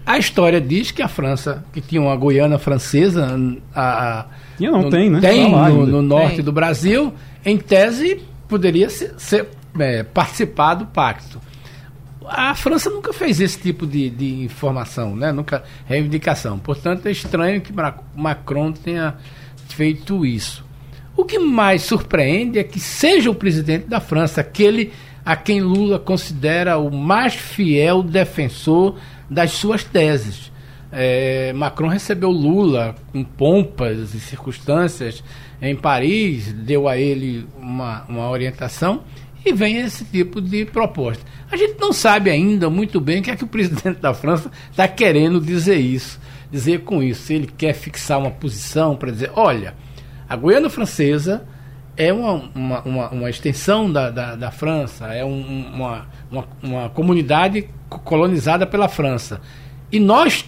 [0.06, 3.38] A história diz que a França, que tinha uma Guiana francesa,
[3.74, 4.26] a,
[4.58, 5.20] tinha não, no, tem, né?
[5.20, 6.46] Tem no, no, norte tem.
[6.46, 7.14] do Brasil,
[7.46, 9.48] em tese poderia ser, ser
[9.80, 11.40] é, participar do pacto.
[12.30, 15.32] A França nunca fez esse tipo de, de informação, né?
[15.32, 16.58] nunca reivindicação.
[16.60, 17.74] Portanto, é estranho que
[18.16, 19.16] Macron tenha
[19.70, 20.66] feito isso.
[21.16, 24.92] O que mais surpreende é que seja o presidente da França, aquele
[25.26, 28.98] a quem Lula considera o mais fiel defensor
[29.30, 30.52] das suas teses.
[30.92, 35.24] É, Macron recebeu Lula com pompas e circunstâncias
[35.62, 39.04] em Paris, deu a ele uma, uma orientação
[39.46, 41.24] e vem esse tipo de proposta.
[41.52, 44.50] A gente não sabe ainda muito bem o que é que o presidente da França
[44.72, 46.20] está querendo dizer isso,
[46.52, 47.22] dizer com isso.
[47.22, 49.76] Se ele quer fixar uma posição para dizer, olha,
[50.28, 51.46] a Guiana Francesa
[51.96, 56.90] é uma, uma, uma, uma extensão da, da, da, França, é um, uma, uma, uma
[56.90, 59.40] comunidade colonizada pela França.
[59.92, 60.44] E nós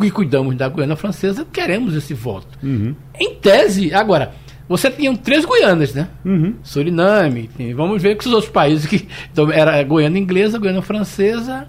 [0.00, 2.58] que cuidamos da Guiana Francesa queremos esse voto.
[2.62, 2.94] Uhum.
[3.18, 4.32] Em tese, agora
[4.68, 6.08] você tinha três Guianas, né?
[6.24, 6.54] Uhum.
[6.62, 11.66] Suriname, tem, vamos ver com os outros países que então, era Guiana inglesa, Guiana francesa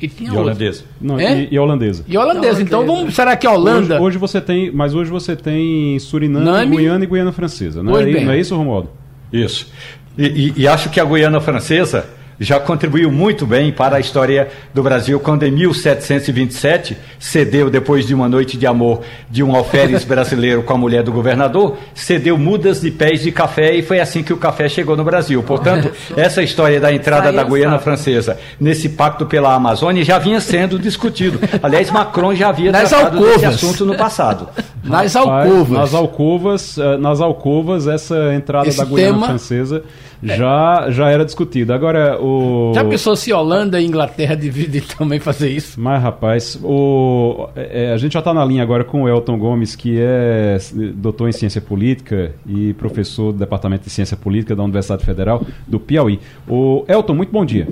[0.00, 0.84] e tinha e holandesa.
[1.00, 1.42] Não, é?
[1.42, 2.04] e, e, holandesa.
[2.06, 2.60] E holandesa.
[2.60, 3.94] Então vamos, será que a Holanda?
[3.94, 7.96] Hoje, hoje, você tem, mas hoje você tem Suriname, Name, Guiana e Guiana francesa, não,
[7.96, 8.90] é, não é isso, Romualdo?
[9.32, 9.72] Isso.
[10.18, 12.06] E, e, e acho que a Guiana francesa
[12.38, 18.14] já contribuiu muito bem para a história do Brasil quando em 1727 cedeu depois de
[18.14, 22.80] uma noite de amor de um alferes brasileiro com a mulher do governador, cedeu mudas
[22.80, 25.42] de pés de café e foi assim que o café chegou no Brasil.
[25.42, 30.78] Portanto, essa história da entrada da Guiana Francesa nesse pacto pela Amazônia já vinha sendo
[30.78, 31.38] discutido.
[31.62, 33.40] Aliás, Macron já havia nas tratado alcovas.
[33.40, 34.48] desse assunto no passado.
[34.82, 35.68] Nas alcovas.
[35.68, 39.26] Nas alcovas, eh, nas alcovas essa entrada Esse da Guiana tema...
[39.28, 39.84] Francesa
[40.22, 41.72] já, já era discutido.
[41.72, 42.72] Agora, o.
[42.74, 45.80] Já pensou se Holanda e Inglaterra dividem também fazer isso?
[45.80, 49.74] Mas, rapaz, o, é, a gente já está na linha agora com o Elton Gomes,
[49.74, 50.58] que é
[50.94, 55.80] doutor em ciência política e professor do Departamento de Ciência Política da Universidade Federal do
[55.80, 56.20] Piauí.
[56.48, 57.66] O Elton, muito bom dia.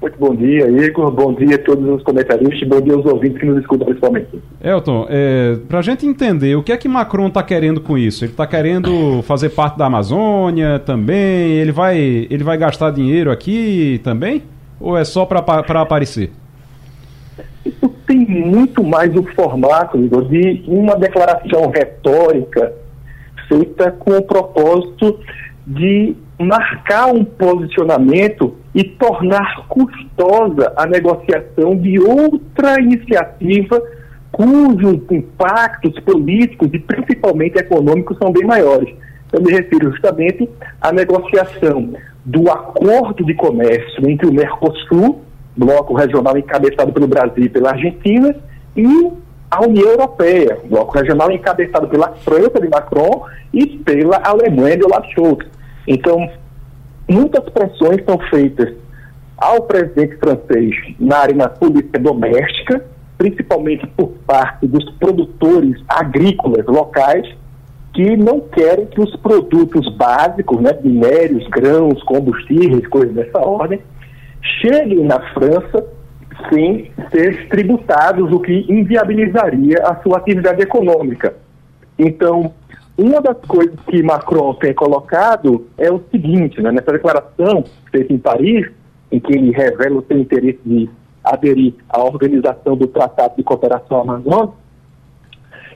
[0.00, 1.10] Muito bom dia, Igor.
[1.10, 2.68] Bom dia a todos os comentaristas.
[2.68, 4.28] Bom dia aos ouvintes que nos escutam principalmente.
[4.62, 8.24] Elton, é, para a gente entender, o que é que Macron está querendo com isso?
[8.24, 11.58] Ele está querendo fazer parte da Amazônia também?
[11.58, 14.44] Ele vai, ele vai gastar dinheiro aqui também?
[14.80, 15.40] Ou é só para
[15.82, 16.30] aparecer?
[17.66, 22.72] Isso tem muito mais o formato, Igor, de uma declaração retórica
[23.48, 25.18] feita com o propósito
[25.66, 33.82] de marcar um posicionamento e tornar custosa a negociação de outra iniciativa
[34.30, 38.94] cujos impactos políticos e principalmente econômicos são bem maiores.
[39.32, 40.48] Eu me refiro justamente
[40.80, 41.92] à negociação
[42.24, 45.22] do acordo de comércio entre o Mercosul,
[45.56, 48.34] bloco regional encabeçado pelo Brasil e pela Argentina,
[48.76, 49.12] e
[49.50, 55.06] a União Europeia, bloco regional encabeçado pela França de Macron e pela Alemanha de Olaf
[55.10, 55.46] Scholz.
[55.88, 56.30] Então,
[57.08, 58.74] muitas pressões são feitas
[59.38, 62.84] ao presidente francês na área da política doméstica,
[63.16, 67.26] principalmente por parte dos produtores agrícolas locais,
[67.94, 73.80] que não querem que os produtos básicos, né, minérios, grãos, combustíveis, coisas dessa ordem,
[74.60, 75.84] cheguem na França
[76.52, 81.34] sem ser tributados, o que inviabilizaria a sua atividade econômica.
[81.98, 82.52] Então,
[82.98, 88.18] uma das coisas que Macron tem colocado é o seguinte, né, nessa declaração feita em
[88.18, 88.68] Paris,
[89.12, 90.90] em que ele revela o seu interesse de
[91.22, 94.54] aderir à organização do Tratado de Cooperação Amazônica,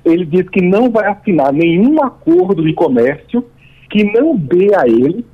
[0.04, 3.46] ele diz que não vai assinar nenhum acordo de comércio
[3.88, 5.24] que não dê a ele,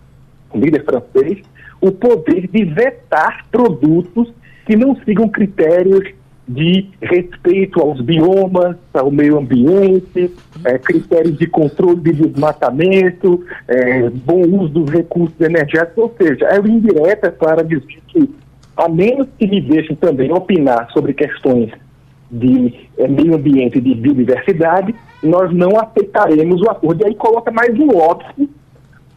[0.52, 1.38] o líder francês,
[1.80, 4.30] o poder de vetar produtos
[4.66, 6.06] que não sigam critérios
[6.48, 10.34] de respeito aos biomas, ao meio ambiente,
[10.64, 16.58] é, critérios de controle de desmatamento, é, bom uso dos recursos energéticos, ou seja, é
[16.58, 18.30] indireta para dizer que,
[18.76, 21.70] a menos que me deixem também opinar sobre questões
[22.30, 27.02] de é, meio ambiente e de biodiversidade, nós não aceitaremos o acordo.
[27.02, 28.48] E aí coloca mais um óbvio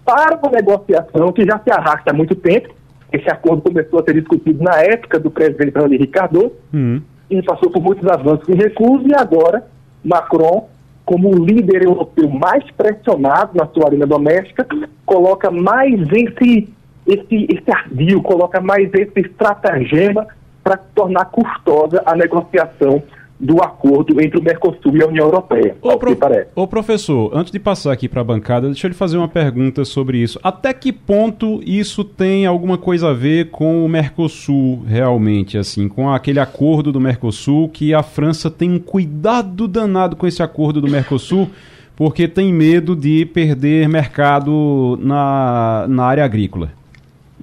[0.03, 2.73] para uma negociação que já se arrasta há muito tempo.
[3.11, 7.01] Esse acordo começou a ser discutido na época do presidente Henrique Cardoso, uhum.
[7.31, 9.65] E passou por muitos avanços e recusos, e agora
[10.03, 10.69] Macron,
[11.05, 14.67] como o líder europeu mais pressionado na sua arena doméstica,
[15.05, 16.69] coloca mais esse,
[17.07, 20.27] esse, esse ardil, coloca mais esse estratagema
[20.63, 23.01] para tornar custosa a negociação
[23.41, 25.75] do acordo entre o Mercosul e a União Europeia.
[25.81, 26.15] Ô, pro...
[26.55, 29.83] Ô professor, antes de passar aqui para a bancada, deixa eu lhe fazer uma pergunta
[29.83, 30.39] sobre isso.
[30.43, 36.07] Até que ponto isso tem alguma coisa a ver com o Mercosul realmente, assim, com
[36.11, 40.87] aquele acordo do Mercosul que a França tem um cuidado danado com esse acordo do
[40.87, 41.49] Mercosul?
[41.95, 46.71] Porque tem medo de perder mercado na, na área agrícola.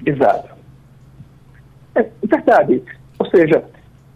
[0.06, 0.48] Exato.
[1.94, 2.82] É verdade.
[3.18, 3.62] Ou seja,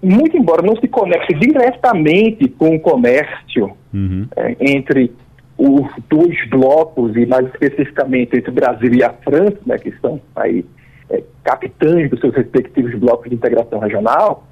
[0.03, 4.27] muito embora não se conecte diretamente com o comércio uhum.
[4.37, 5.13] é, entre
[5.57, 10.21] os dois blocos, e mais especificamente entre o Brasil e a França, né, que são
[10.35, 10.65] aí
[11.09, 14.45] é, capitães dos seus respectivos blocos de integração regional,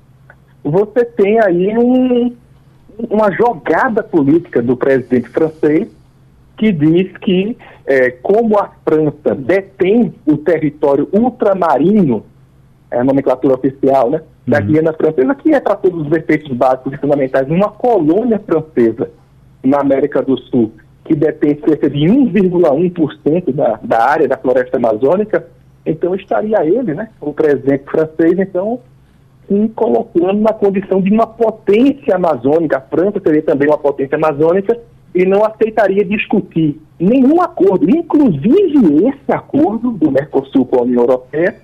[0.62, 2.36] você tem aí um,
[3.08, 5.88] uma jogada política do presidente francês
[6.56, 12.24] que diz que, é, como a França detém o território ultramarino,
[12.90, 14.66] é a nomenclatura oficial, né, da uhum.
[14.66, 19.08] Guiana Francesa, que é para todos os efeitos básicos e fundamentais uma colônia francesa
[19.62, 20.72] na América do Sul,
[21.04, 25.46] que detém cerca de 1,1% da, da área da floresta amazônica,
[25.86, 28.80] então estaria ele, né, o presidente francês, então,
[29.46, 32.76] se colocando na condição de uma potência amazônica.
[32.76, 34.76] A França seria também uma potência amazônica
[35.14, 41.56] e não aceitaria discutir nenhum acordo, inclusive esse acordo do Mercosul com a União Europeia,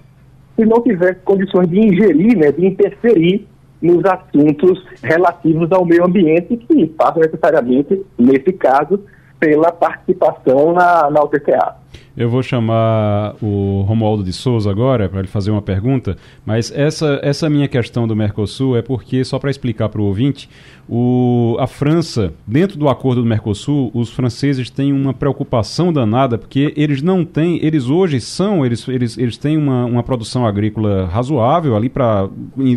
[0.57, 3.47] se não tivesse condições de ingerir, né, de interferir
[3.81, 9.01] nos assuntos relativos ao meio ambiente, que passam necessariamente, nesse caso,
[9.38, 11.77] pela participação na, na UTCA.
[12.17, 17.21] Eu vou chamar o Romualdo de Souza agora para ele fazer uma pergunta, mas essa,
[17.23, 20.49] essa minha questão do Mercosul é porque, só para explicar para o ouvinte,
[21.59, 27.03] a França, dentro do acordo do Mercosul, os franceses têm uma preocupação danada, porque eles
[27.03, 31.89] não têm, eles hoje são, eles, eles, eles têm uma, uma produção agrícola razoável ali
[31.89, 32.29] para.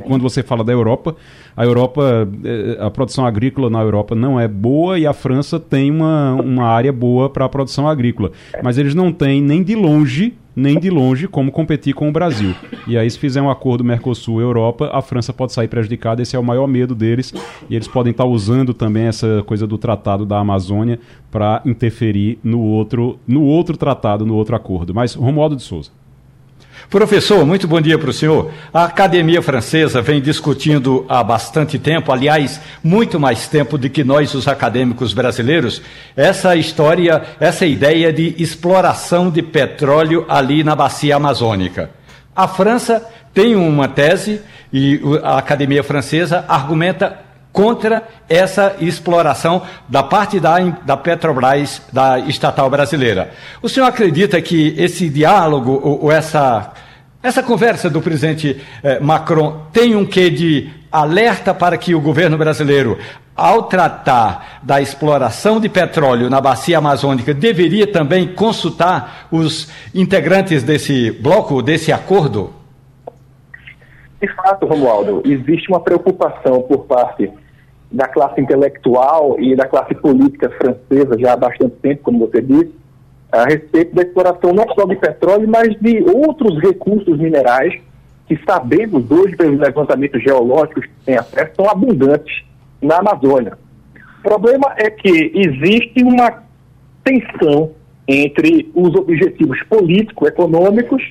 [0.05, 1.15] Quando você fala da Europa,
[1.55, 5.91] a Europa, eh, a produção agrícola na Europa não é boa e a França tem
[5.91, 8.31] uma, uma área boa para a produção agrícola.
[8.63, 12.53] Mas eles não têm nem de longe nem de longe como competir com o Brasil.
[12.85, 16.43] E aí, se fizer um acordo Mercosul-Europa, a França pode sair prejudicada, esse é o
[16.43, 17.33] maior medo deles,
[17.69, 20.99] e eles podem estar usando também essa coisa do Tratado da Amazônia
[21.31, 24.93] para interferir no outro, no outro tratado, no outro acordo.
[24.93, 25.91] Mas, Romualdo de Souza.
[26.89, 28.51] Professor, muito bom dia para o senhor.
[28.73, 34.33] A Academia Francesa vem discutindo há bastante tempo, aliás, muito mais tempo do que nós,
[34.33, 35.83] os acadêmicos brasileiros,
[36.17, 41.91] essa história, essa ideia de exploração de petróleo ali na bacia amazônica.
[42.35, 44.41] A França tem uma tese
[44.73, 47.19] e a Academia Francesa argumenta
[47.51, 53.31] contra essa exploração da parte da, da Petrobras, da estatal brasileira.
[53.61, 56.71] O senhor acredita que esse diálogo, ou, ou essa,
[57.21, 62.37] essa conversa do presidente eh, Macron tem um quê de alerta para que o governo
[62.37, 62.97] brasileiro,
[63.35, 71.11] ao tratar da exploração de petróleo na bacia amazônica, deveria também consultar os integrantes desse
[71.11, 72.58] bloco, desse acordo?
[74.21, 77.31] De fato, Romualdo, existe uma preocupação por parte
[77.91, 82.73] da classe intelectual e da classe política francesa já há bastante tempo, como você disse,
[83.31, 87.79] a respeito da exploração não só de petróleo, mas de outros recursos minerais
[88.27, 92.43] que sabemos hoje pelos levantamentos geológicos que tem acesso são abundantes
[92.81, 93.57] na Amazônia.
[94.19, 96.43] O problema é que existe uma
[97.03, 97.71] tensão
[98.07, 101.01] entre os objetivos político-econômicos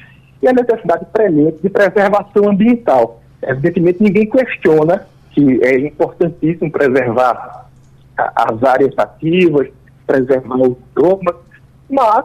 [0.43, 3.21] e a necessidade premente de preservação ambiental.
[3.43, 7.67] Evidentemente, ninguém questiona que é importantíssimo preservar
[8.17, 9.69] as áreas ativas,
[10.07, 11.37] preservar os biomas,
[11.89, 12.25] mas,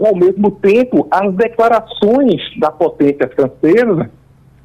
[0.00, 4.10] ao mesmo tempo, as declarações da potência francesa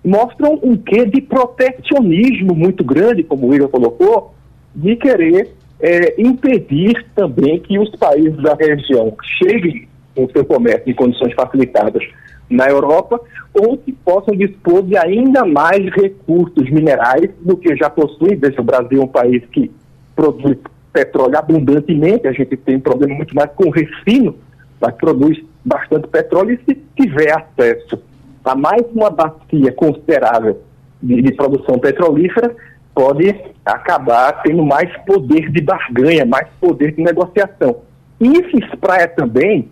[0.03, 4.33] mostram um quê de protecionismo muito grande, como o Igor colocou,
[4.73, 10.93] de querer é, impedir também que os países da região cheguem com seu comércio em
[10.93, 12.03] condições facilitadas
[12.49, 13.19] na Europa
[13.53, 18.35] ou que possam dispor de ainda mais recursos minerais do que já possuem.
[18.35, 19.71] Veja, o Brasil é um país que
[20.15, 20.57] produz
[20.91, 24.35] petróleo abundantemente, a gente tem um problema muito mais com refino,
[24.81, 28.01] mas produz bastante petróleo e se tiver acesso
[28.43, 30.61] a mais uma bacia considerável
[31.01, 32.55] de, de produção petrolífera,
[32.95, 33.35] pode
[33.65, 37.77] acabar tendo mais poder de barganha, mais poder de negociação.
[38.19, 39.69] E isso espraia também,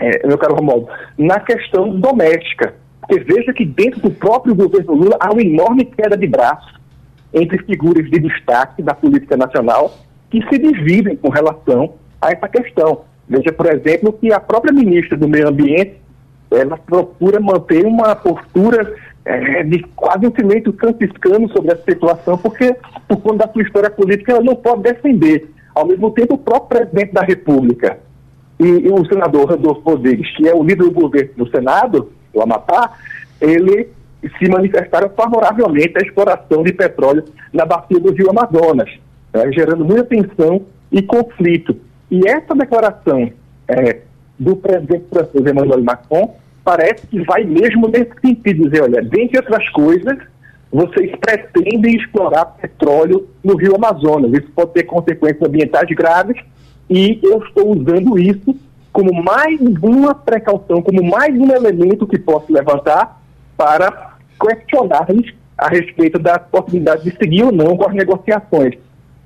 [0.00, 2.74] é, meu caro Romualdo, na questão doméstica.
[3.00, 6.80] Porque veja que dentro do próprio governo Lula há uma enorme queda de braço
[7.32, 9.92] entre figuras de destaque da política nacional
[10.30, 13.02] que se dividem com relação a essa questão.
[13.28, 15.96] Veja, por exemplo, que a própria ministra do Meio Ambiente
[16.50, 22.74] ela procura manter uma postura é, de quase um silêncio franciscano sobre essa situação, porque,
[23.06, 25.48] por conta da sua história política, ela não pode defender.
[25.74, 27.98] Ao mesmo tempo, o próprio presidente da República
[28.60, 32.42] e, e o senador Rodolfo Rodrigues, que é o líder do governo do Senado, o
[32.42, 32.92] Amapá,
[33.40, 33.88] ele
[34.38, 38.90] se manifestaram favoravelmente à exploração de petróleo na bacia do Rio Amazonas,
[39.32, 41.74] né, gerando muita tensão e conflito.
[42.10, 43.32] E essa declaração
[43.66, 44.00] é,
[44.38, 49.66] do presidente francês Emmanuel Macron parece que vai mesmo nesse sentido, dizer, olha, dentre outras
[49.70, 50.18] coisas,
[50.70, 54.32] vocês pretendem explorar petróleo no rio Amazonas.
[54.32, 56.36] Isso pode ter consequências ambientais graves
[56.90, 58.54] e eu estou usando isso
[58.92, 63.22] como mais uma precaução, como mais um elemento que posso levantar
[63.56, 68.74] para questionar-lhes a respeito da possibilidade de seguir ou não com as negociações.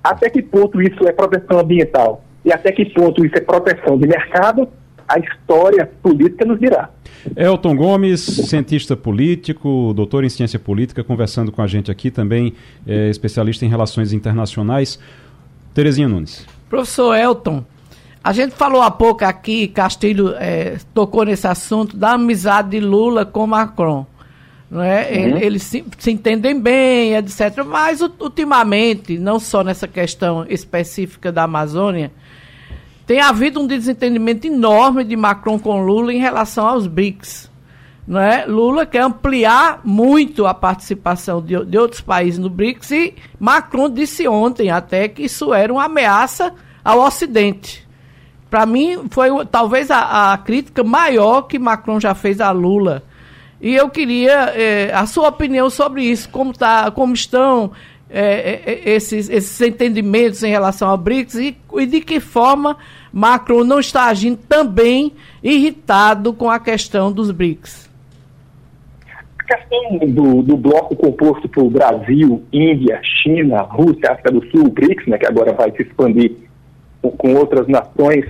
[0.02, 4.06] Até que ponto isso é proteção ambiental e até que ponto isso é proteção de
[4.06, 4.68] mercado,
[5.08, 6.90] a história política nos dirá.
[7.34, 12.52] Elton Gomes, cientista político, doutor em ciência política, conversando com a gente aqui, também
[12.86, 14.98] é, especialista em relações internacionais.
[15.72, 16.46] Terezinha Nunes.
[16.74, 17.64] Professor Elton,
[18.22, 23.24] a gente falou há pouco aqui, Castilho é, tocou nesse assunto da amizade de Lula
[23.24, 24.04] com Macron.
[24.68, 25.02] Não é?
[25.02, 25.36] Uhum.
[25.36, 27.62] Eles se, se, entendem bem, etc.
[27.64, 32.10] Mas ultimamente, não só nessa questão específica da Amazônia,
[33.06, 37.48] tem havido um desentendimento enorme de Macron com Lula em relação aos BRICS.
[38.04, 38.46] Não é?
[38.46, 44.26] Lula quer ampliar muito a participação de, de outros países no BRICS e Macron disse
[44.26, 46.52] ontem até que isso era uma ameaça
[46.84, 47.84] ao Ocidente.
[48.50, 53.02] Para mim, foi talvez a, a, crítica maior que Macron já fez a Lula.
[53.60, 57.72] E eu queria eh, a sua opinião sobre isso, como, tá, como estão
[58.10, 62.76] é, é, esses, esses entendimentos em relação ao BRICS e, e, de que forma
[63.12, 67.90] Macron não está agindo também irritado com a questão dos BRICS.
[69.40, 75.06] A questão do, do bloco composto por Brasil, Índia, China, Rússia, África do Sul, BRICS,
[75.08, 76.32] né, que agora vai se expandir
[77.10, 78.24] com, outras nações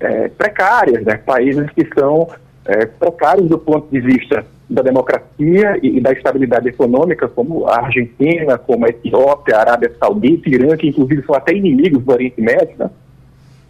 [0.00, 2.28] é, precárias, né, países que são
[2.64, 7.84] é, precários do ponto de vista da democracia e, e, da estabilidade econômica, como a
[7.84, 12.40] Argentina, como a Etiópia, a Arábia Saudita, Irã, que inclusive são até inimigos do Oriente
[12.40, 12.90] Médio, né?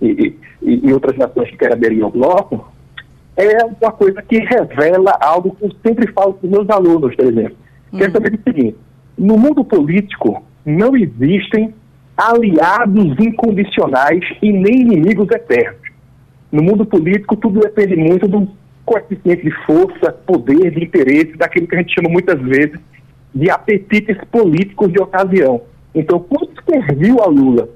[0.00, 2.70] e, e, e, outras nações que querem aderir ao bloco,
[3.36, 7.24] é uma coisa que revela algo que eu sempre falo para os meus alunos, por
[7.24, 7.56] exemplo.
[7.92, 7.98] Uhum.
[7.98, 8.76] Que é saber o seguinte,
[9.16, 11.74] no mundo político não existem
[12.20, 15.80] aliados incondicionais e nem inimigos eternos.
[16.52, 18.48] No mundo político, tudo depende muito do
[18.84, 22.78] coeficiente de força, poder, de interesse, daquilo que a gente chama muitas vezes
[23.34, 25.62] de apetites políticos de ocasião.
[25.94, 27.68] Então, quando serviu a Lula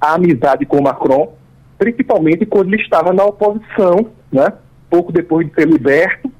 [0.00, 1.34] a amizade com Macron,
[1.76, 4.52] principalmente quando ele estava na oposição, né?
[4.88, 6.30] pouco depois de ser liberto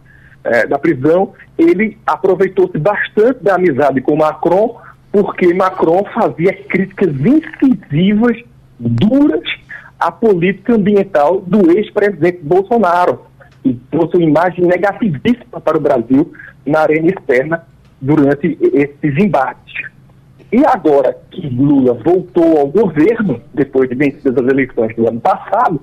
[0.45, 4.80] é, da prisão, ele aproveitou-se bastante da amizade com Macron,
[5.11, 8.37] porque Macron fazia críticas incisivas,
[8.79, 9.49] duras,
[9.99, 13.23] à política ambiental do ex-presidente Bolsonaro
[13.65, 16.33] e trouxe uma imagem negativíssima para o Brasil
[16.65, 17.67] na arena externa
[18.01, 19.75] durante esses embates.
[20.53, 25.81] E agora que Lula voltou ao governo, depois de vencidas as eleições do ano passado,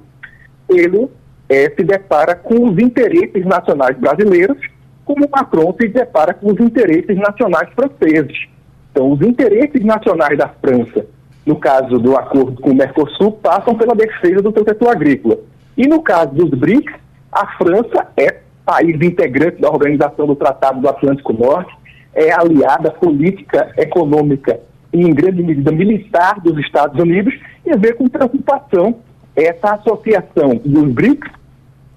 [0.69, 1.07] ele
[1.47, 4.57] é, se depara com os interesses nacionais brasileiros,
[5.03, 8.47] como Macron se depara com os interesses nacionais franceses.
[8.95, 11.05] Então, os interesses nacionais da França,
[11.45, 15.37] no caso do acordo com o Mercosul, passam pela defesa do seu setor agrícola.
[15.75, 16.93] E no caso dos BRICS,
[17.29, 21.75] a França é país integrante da Organização do Tratado do Atlântico Norte,
[22.13, 24.61] é aliada política, econômica
[24.93, 28.95] e, em grande medida, militar dos Estados Unidos, e vê com preocupação
[29.35, 31.29] essa associação dos BRICS,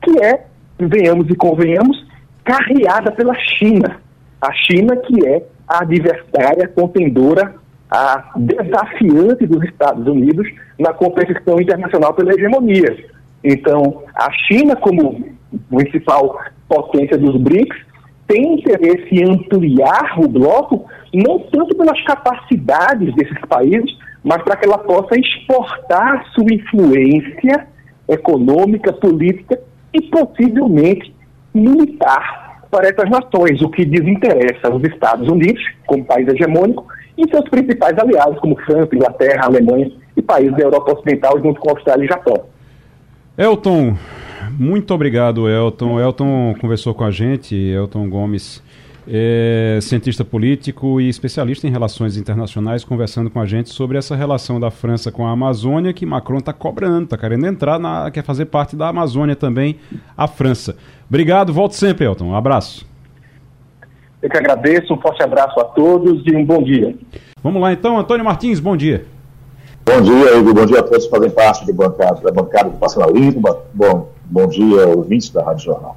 [0.03, 0.46] que é,
[0.76, 2.05] venhamos e convenhamos,
[2.42, 4.01] carreada pela China.
[4.40, 7.54] A China que é adversária contendora,
[7.90, 10.48] a desafiante dos Estados Unidos
[10.78, 12.96] na competição internacional pela hegemonia.
[13.42, 15.36] Então, a China, como
[15.70, 16.38] principal
[16.68, 17.76] potência dos BRICS,
[18.26, 24.66] tem interesse em ampliar o bloco, não tanto pelas capacidades desses países, mas para que
[24.66, 27.66] ela possa exportar sua influência
[28.06, 29.58] econômica, política
[29.94, 31.14] e possivelmente
[31.54, 37.48] militar para essas nações, o que desinteressa os Estados Unidos, como país hegemônico, e seus
[37.48, 42.04] principais aliados, como França, Inglaterra, Alemanha e países da Europa Ocidental, junto com a Austrália
[42.04, 42.44] e Japão.
[43.36, 43.96] Elton,
[44.58, 46.00] muito obrigado, Elton.
[46.00, 48.62] Elton conversou com a gente, Elton Gomes,
[49.10, 54.60] é cientista político e especialista em relações internacionais, conversando com a gente sobre essa relação
[54.60, 58.46] da França com a Amazônia, que Macron está cobrando, está querendo entrar, na, quer fazer
[58.46, 59.76] parte da Amazônia também,
[60.16, 60.76] a França.
[61.09, 62.26] Obrigado, volte sempre, Elton.
[62.26, 62.86] Um abraço.
[64.20, 66.94] Eu que agradeço, um forte abraço a todos e um bom dia.
[67.42, 69.06] Vamos lá então, Antônio Martins, bom dia.
[69.86, 70.52] Bom dia, Igor.
[70.52, 73.40] Bom dia a todos que fazem parte do bancada, da bancada do Passando Limpo.
[73.72, 75.96] Bom, bom dia, ouvintes da Rádio Jornal.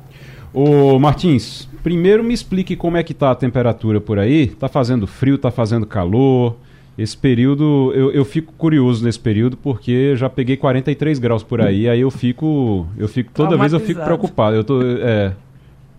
[0.54, 4.48] Ô Martins, primeiro me explique como é que tá a temperatura por aí.
[4.48, 6.56] Tá fazendo frio, tá fazendo calor?
[7.02, 11.90] Esse período, eu, eu fico curioso nesse período porque já peguei 43 graus por aí,
[11.90, 14.56] aí eu fico, eu fico toda vez eu fico preocupado.
[14.56, 15.34] Eu tô, é,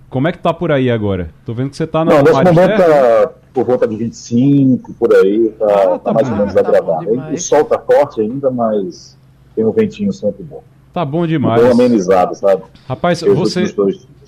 [0.09, 1.31] como é que tá por aí agora?
[1.45, 5.13] Tô vendo que você tá na Não, nesse momento tá por volta de 25, por
[5.13, 7.33] aí, tá, ah, tá, tá mais ou menos tá agradável.
[7.33, 9.19] O sol tá forte ainda, mas
[9.57, 10.63] tem um ventinho sempre bom.
[10.93, 11.63] Tá bom demais.
[11.63, 12.63] Bem amenizado, sabe?
[12.89, 13.65] Rapaz, Eu você.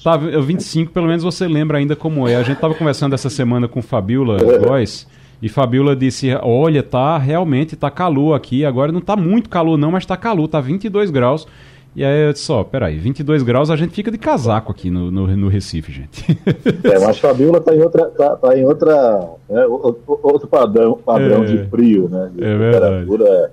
[0.02, 2.34] Tá, 25, pelo menos você lembra ainda como é.
[2.34, 5.06] A gente tava conversando essa semana com Fabiola Góes.
[5.44, 8.64] E Fabiola disse: Olha, tá realmente tá calor aqui.
[8.64, 11.46] Agora não tá muito calor, não, mas tá calor, tá 22 graus.
[11.94, 15.10] E aí eu disse, ó, peraí, 22 graus a gente fica de casaco aqui no,
[15.10, 16.24] no, no Recife, gente.
[16.90, 21.46] É, mas Fabiola tá em outra, tá, tá em outra, né, outro padrão, padrão é,
[21.46, 22.30] de frio, né?
[22.34, 23.52] De é temperatura verdade.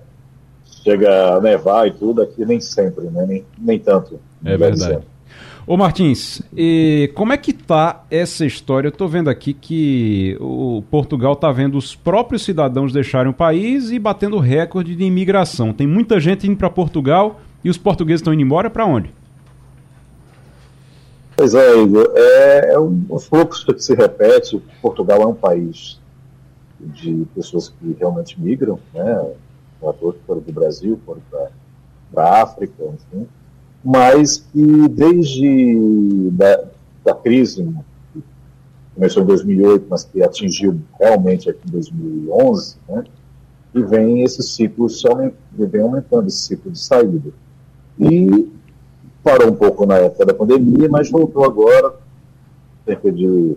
[0.84, 3.26] chega a nevar e tudo, aqui nem sempre, né?
[3.28, 4.18] Nem, nem tanto.
[4.46, 5.00] É verdade.
[5.68, 6.42] Ô Martins,
[7.14, 8.88] como é que tá essa história?
[8.88, 13.92] Eu tô vendo aqui que o Portugal tá vendo os próprios cidadãos deixarem o país
[13.92, 15.72] e batendo recorde de imigração.
[15.72, 19.14] Tem muita gente indo para Portugal e os portugueses estão indo embora para onde?
[21.38, 22.12] Pois é, Igor.
[22.16, 24.60] É, é um, fluxo que se repete.
[24.82, 26.00] Portugal é um país
[26.80, 29.32] de pessoas que realmente migram, né?
[29.80, 31.00] Que foram do Brasil,
[32.12, 33.28] para a África, enfim.
[33.84, 36.64] Mas que desde da,
[37.04, 37.68] da crise,
[38.14, 38.24] que
[38.94, 43.04] começou em 2008, mas que atingiu realmente aqui em 2011, né?
[43.74, 44.88] E vem esse ciclo,
[45.54, 47.32] vem aumentando esse ciclo de saída.
[48.00, 48.52] E
[49.24, 51.96] parou um pouco na época da pandemia, mas voltou agora,
[52.86, 53.56] cerca de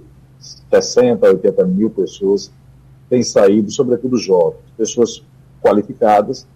[0.71, 2.53] 60, 80 mil pessoas
[3.09, 5.23] têm saído, sobretudo jovens, pessoas
[5.63, 6.47] qualificadas,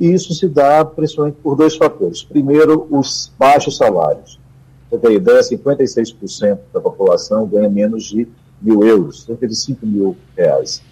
[0.00, 2.22] e isso se dá principalmente por dois fatores.
[2.22, 4.40] Primeiro, os baixos salários.
[4.88, 8.26] Você tem ideia, 56% da população ganha menos de
[8.60, 10.82] mil euros, cerca de 5 mil reais.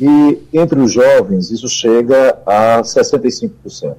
[0.00, 3.96] E entre os jovens, isso chega a 65%.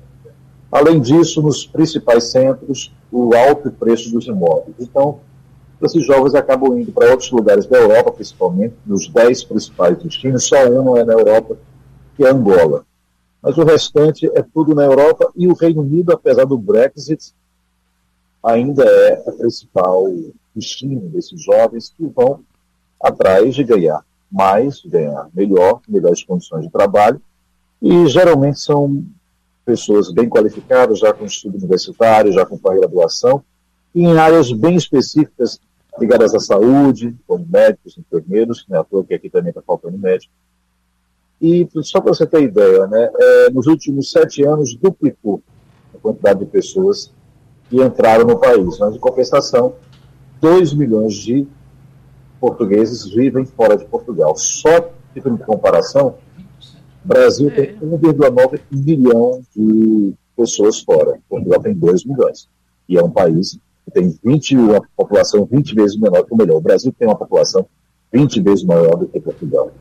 [0.72, 4.76] Além disso, nos principais centros, o alto preço dos imóveis.
[4.80, 5.20] Então,
[5.82, 10.68] esses jovens acabam indo para outros lugares da Europa, principalmente, nos dez principais destinos, só
[10.68, 11.58] um é na Europa,
[12.18, 12.86] que é Angola.
[13.44, 17.34] Mas o restante é tudo na Europa e o Reino Unido, apesar do Brexit,
[18.42, 20.06] ainda é a principal
[20.56, 22.40] destino desses jovens que vão
[23.02, 27.22] atrás de ganhar mais, ganhar melhor, melhores condições de trabalho,
[27.82, 29.06] e geralmente são
[29.66, 33.44] pessoas bem qualificadas, já com estudo universitário, já com pós-graduação,
[33.94, 35.60] e em áreas bem específicas
[36.00, 40.34] ligadas à saúde, como médicos, enfermeiros, né, à toa que aqui também está faltando médico.
[41.44, 45.44] E só para você ter ideia, né, é, nos últimos sete anos duplicou
[45.94, 47.12] a quantidade de pessoas
[47.70, 49.74] que entraram no país, mas em compensação,
[50.40, 51.46] 2 milhões de
[52.40, 54.38] portugueses vivem fora de Portugal.
[54.38, 56.16] Só, tipo de comparação,
[57.04, 61.20] O Brasil tem 1,9 milhão de pessoas fora.
[61.28, 62.48] Portugal tem 2 milhões.
[62.88, 66.56] E é um país que tem 20, uma população 20 vezes menor que o melhor.
[66.56, 67.66] O Brasil tem uma população
[68.14, 69.74] 20 vezes maior do que Portugal.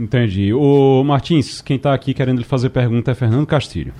[0.00, 0.50] Entendi.
[0.54, 3.92] O Martins, quem está aqui querendo lhe fazer pergunta é Fernando Castilho.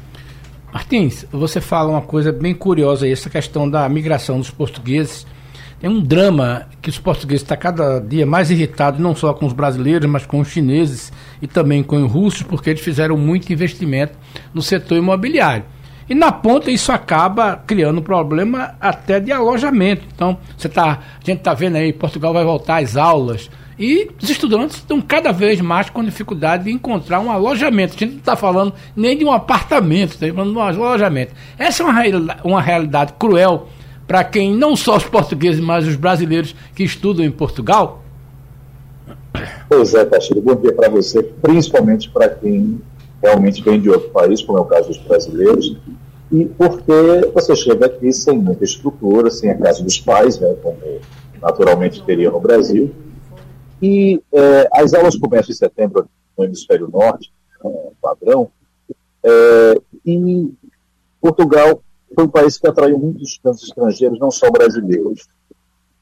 [0.73, 5.27] Martins, você fala uma coisa bem curiosa aí, essa questão da migração dos portugueses.
[5.83, 9.45] É um drama que os portugueses estão tá cada dia mais irritados, não só com
[9.45, 13.53] os brasileiros, mas com os chineses e também com os russos, porque eles fizeram muito
[13.53, 14.17] investimento
[14.55, 15.65] no setor imobiliário.
[16.09, 20.07] E na ponta isso acaba criando um problema até de alojamento.
[20.15, 23.51] Então, você tá, a gente está vendo aí, Portugal vai voltar às aulas,
[23.81, 27.95] e os estudantes estão cada vez mais com dificuldade de encontrar um alojamento.
[27.97, 31.33] A gente não está falando nem de um apartamento, está falando de um alojamento.
[31.59, 33.69] Essa é uma realidade, uma realidade cruel
[34.07, 38.03] para quem, não só os portugueses, mas os brasileiros que estudam em Portugal?
[39.67, 42.83] Pois é, Castilho, bom dia para você, principalmente para quem
[43.23, 45.75] realmente vem de outro país, como é o caso dos brasileiros,
[46.31, 50.77] e porque você chega aqui sem muita estrutura, sem a casa dos pais, né, como
[51.41, 52.93] naturalmente teria no Brasil,
[53.83, 57.33] e é, as aulas começam em setembro no hemisfério norte,
[57.65, 58.51] é, padrão,
[59.23, 59.75] é,
[60.05, 60.53] e
[61.21, 61.83] Portugal
[62.15, 65.29] foi um país que atraiu muitos estudantes estrangeiros, não só brasileiros.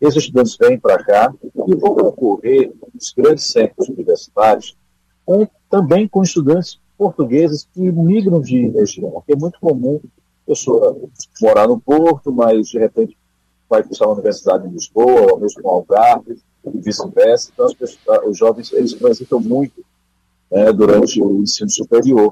[0.01, 4.77] Esses estudantes vêm para cá e vão ocorrer nos grandes centros universitários,
[5.27, 10.01] com, também com estudantes portugueses que migram de região, porque é muito comum
[10.47, 10.97] a pessoa
[11.43, 13.17] morar no Porto, mas de repente
[13.69, 17.51] vai cursar uma universidade em Lisboa, ou mesmo no Algarve, e vice-versa.
[17.53, 19.85] Então, pessoas, os jovens eles transitam muito
[20.51, 22.31] né, durante o ensino superior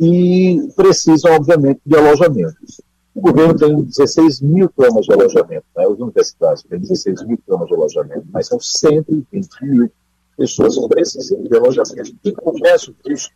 [0.00, 2.80] e precisam, obviamente, de alojamentos.
[3.14, 7.66] O governo tem 16 mil camas de alojamento, né, as universidades têm 16 mil camas
[7.66, 9.90] de alojamento, mas são 120 mil
[10.36, 12.14] pessoas que precisam de alojamento.
[12.24, 13.30] E começa isso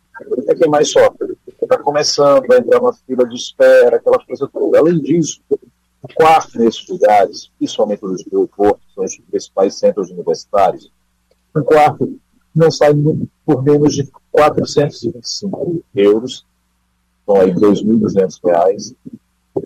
[0.47, 1.35] é quem mais sofre.
[1.61, 4.79] Está começando, vai entrar uma fila de espera, aquela coisa toda.
[4.79, 5.41] Além disso,
[6.03, 10.91] o quarto nesses lugares, principalmente do Porto, são os principais centros universitários,
[11.55, 12.19] um quarto
[12.53, 12.93] não sai
[13.45, 16.45] por menos de 425 euros,
[17.25, 18.93] são aí 2.200 reais,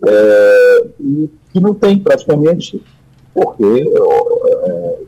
[0.06, 2.82] é, e que não tem praticamente,
[3.34, 4.98] porque é,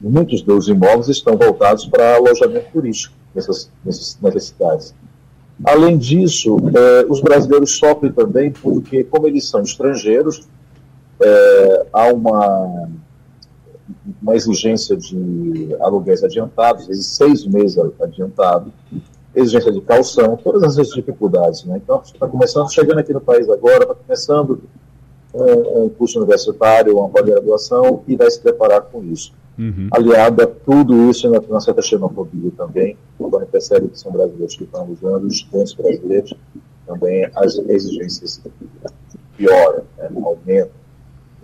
[0.00, 4.94] muitos dos imóveis estão voltados para alojamento turístico nessas, nessas cidades.
[5.64, 10.46] Além disso, é, os brasileiros sofrem também porque, como eles são estrangeiros,
[11.20, 12.88] é, há uma,
[14.22, 18.72] uma exigência de aluguéis adiantados, seis meses adiantado,
[19.34, 21.64] exigência de calção, todas essas dificuldades.
[21.64, 21.80] Né?
[21.82, 24.62] Então, está começando, chegando aqui no país agora, está começando
[25.34, 29.32] um, um curso universitário, uma pós-graduação, e vai se preparar com isso.
[29.58, 29.88] Uhum.
[29.90, 34.64] Aliado a tudo isso, na, na certa xenofobia também, quando percebe que são brasileiros que
[34.64, 36.34] estão usando, os estudantes brasileiros,
[36.86, 38.40] também as exigências
[39.36, 40.78] pioram, né, aumentam.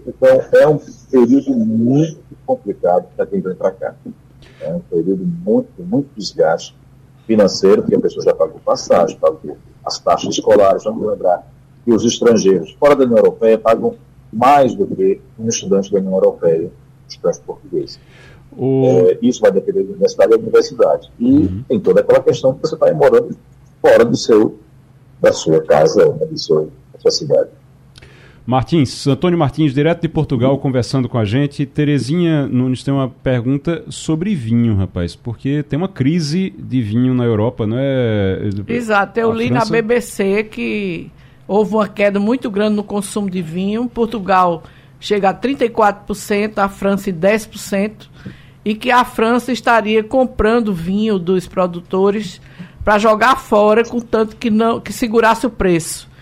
[0.06, 0.78] Então, é um
[1.10, 3.94] período muito complicado para quem vem para cá.
[4.60, 6.74] É um período muito, muito desgaste
[7.26, 10.84] financeiro, porque a pessoa já pagou passagem, pagou as taxas escolares.
[10.84, 11.46] Vamos lembrar
[11.84, 13.94] que os estrangeiros fora da União Europeia pagam
[14.32, 16.70] mais do que um estudante da União Europeia,
[17.08, 17.98] estudante português.
[18.56, 18.84] O...
[18.84, 21.12] É, isso vai depender da universidade da universidade.
[21.18, 21.64] E uhum.
[21.68, 23.36] tem toda aquela questão que você está morando
[23.80, 24.58] fora do seu,
[25.20, 27.50] da sua casa, né, do seu, da sua cidade.
[28.46, 31.64] Martins, Antônio Martins, direto de Portugal, conversando com a gente.
[31.64, 37.24] Terezinha Nunes tem uma pergunta sobre vinho, rapaz, porque tem uma crise de vinho na
[37.24, 38.50] Europa, não é?
[38.68, 39.64] Exato, eu a li França...
[39.64, 41.10] na BBC que
[41.48, 43.88] houve uma queda muito grande no consumo de vinho.
[43.88, 44.62] Portugal
[45.00, 48.08] chega a 34%, a França 10%,
[48.62, 52.42] e que a França estaria comprando vinho dos produtores
[52.84, 56.12] para jogar fora, contanto que não que segurasse o preço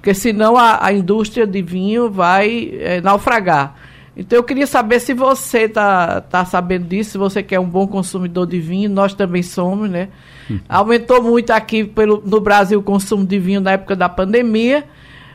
[0.00, 3.76] porque senão a, a indústria de vinho vai é, naufragar.
[4.16, 7.68] Então eu queria saber se você está tá sabendo disso, se você que é um
[7.68, 10.08] bom consumidor de vinho, nós também somos, né?
[10.50, 10.58] Hum.
[10.66, 14.84] Aumentou muito aqui pelo, no Brasil o consumo de vinho na época da pandemia,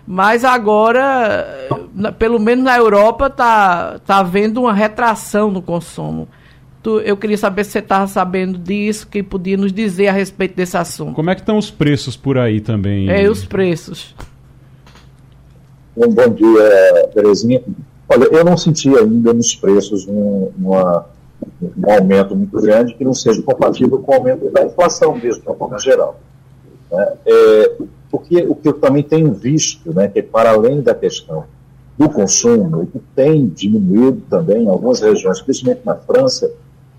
[0.06, 1.48] mas agora,
[1.94, 6.28] na, pelo menos na Europa, está tá havendo uma retração no consumo.
[6.82, 10.56] Tu, eu queria saber se você estava sabendo disso, que podia nos dizer a respeito
[10.56, 11.14] desse assunto.
[11.14, 13.10] Como é que estão os preços por aí também?
[13.10, 14.16] É, os preços.
[15.96, 17.64] Um bom dia, Terezinha.
[18.10, 21.06] Olha, eu não senti ainda nos preços um, uma,
[21.78, 25.48] um aumento muito grande que não seja compatível com o aumento da inflação mesmo, de
[25.48, 26.20] uma forma geral.
[26.92, 27.14] Né?
[27.26, 27.72] É,
[28.12, 31.46] porque o que eu também tenho visto, né, que para além da questão
[31.98, 36.52] do consumo, e que tem diminuído também em algumas regiões, principalmente na França,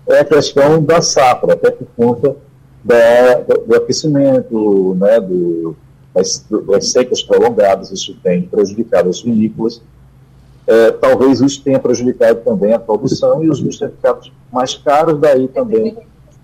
[0.07, 2.35] é a questão da safra, até por conta
[2.83, 5.75] da, do, do, aquecimento, né, do,
[6.17, 9.81] das, das, secas prolongadas, isso tem prejudicado as vinícolas.
[10.65, 15.19] É, talvez isso tenha prejudicado também a produção e os vinhos têm ficado mais caros,
[15.19, 15.97] daí também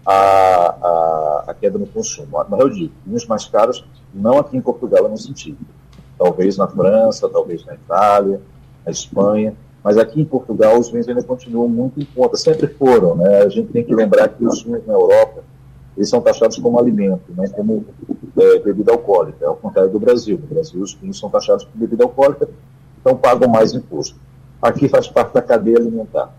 [0.06, 2.28] a, a, a, queda no consumo.
[2.50, 5.58] Mas eu digo, vinhos mais caros, não aqui em Portugal, eu não senti.
[6.18, 8.40] Talvez na França, talvez na Itália,
[8.86, 13.16] na Espanha, mas aqui em Portugal os vinhos ainda continuam muito em conta, sempre foram.
[13.16, 13.40] Né?
[13.40, 15.44] A gente tem que lembrar que os vinhos na Europa
[15.96, 17.86] eles são taxados como alimento, não como
[18.38, 20.40] é, bebida alcoólica, ao contrário do Brasil.
[20.40, 22.50] No Brasil, os vinhos são taxados como bebida alcoólica,
[23.00, 24.16] então pagam mais imposto.
[24.62, 26.34] Aqui faz parte da cadeia alimentar.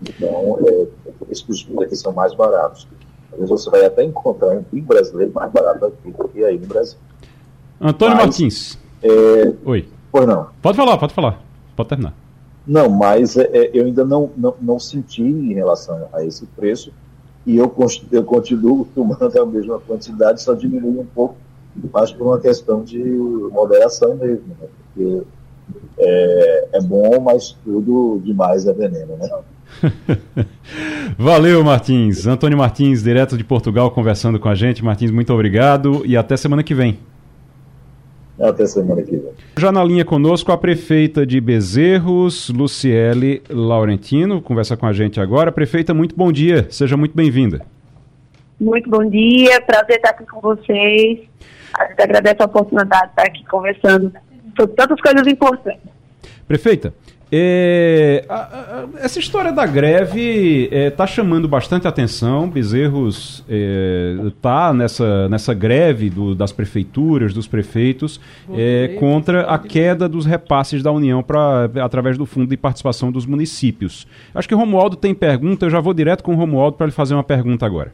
[0.00, 0.86] Então, é,
[1.30, 2.88] os vinhos aqui são mais baratos.
[3.32, 6.58] Às vezes você vai até encontrar um vinho brasileiro mais barato aqui do que aí
[6.58, 6.98] no Brasil.
[7.80, 8.78] Antônio mas, Martins.
[9.02, 9.52] É...
[9.64, 9.88] Oi.
[10.10, 10.48] Pois não.
[10.62, 11.42] Pode falar, pode falar.
[11.74, 12.14] Pode terminar.
[12.66, 16.92] Não, mas é, é, eu ainda não, não, não senti em relação a esse preço
[17.46, 17.72] e eu,
[18.10, 21.36] eu continuo tomando a mesma quantidade, só diminui um pouco,
[21.92, 22.98] mas por uma questão de
[23.52, 24.68] moderação mesmo, né?
[24.94, 25.22] porque
[25.98, 29.28] é, é bom, mas tudo demais é veneno, né?
[31.18, 32.26] Valeu, Martins.
[32.26, 34.84] Antônio Martins, direto de Portugal, conversando com a gente.
[34.84, 36.98] Martins, muito obrigado e até semana que vem.
[38.38, 39.32] Até semana que vem.
[39.58, 45.50] Já na linha conosco a prefeita de Bezerros, Luciele Laurentino, conversa com a gente agora.
[45.50, 47.64] Prefeita, muito bom dia, seja muito bem-vinda.
[48.60, 51.20] Muito bom dia, prazer estar aqui com vocês.
[51.78, 54.12] A gente agradece a oportunidade de estar aqui conversando
[54.56, 55.90] sobre tantas coisas importantes.
[56.46, 56.94] Prefeita,
[57.30, 62.48] é, a, a, essa história da greve está é, tá chamando bastante atenção.
[62.48, 63.44] Bezerros
[64.28, 68.20] está é, nessa, nessa greve do, das prefeituras, dos prefeitos,
[68.54, 73.26] é, contra a queda dos repasses da União pra, através do Fundo de Participação dos
[73.26, 74.06] Municípios.
[74.32, 76.92] Acho que o Romualdo tem pergunta, eu já vou direto com o Romualdo para lhe
[76.92, 77.92] fazer uma pergunta agora.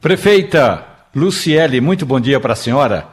[0.00, 3.08] Prefeita Luciele, muito bom dia para a senhora.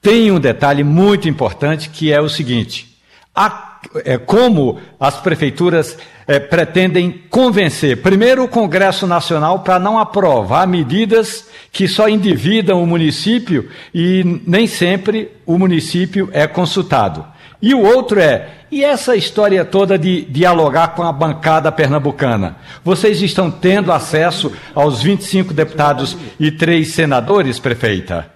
[0.00, 2.96] Tem um detalhe muito importante que é o seguinte:
[3.34, 3.71] a
[4.04, 11.48] é, como as prefeituras é, pretendem convencer, primeiro, o Congresso Nacional para não aprovar medidas
[11.70, 17.26] que só endividam o município e nem sempre o município é consultado.
[17.60, 22.56] E o outro é, e essa história toda de dialogar com a bancada pernambucana?
[22.82, 28.32] Vocês estão tendo acesso aos 25 deputados e três senadores, prefeita?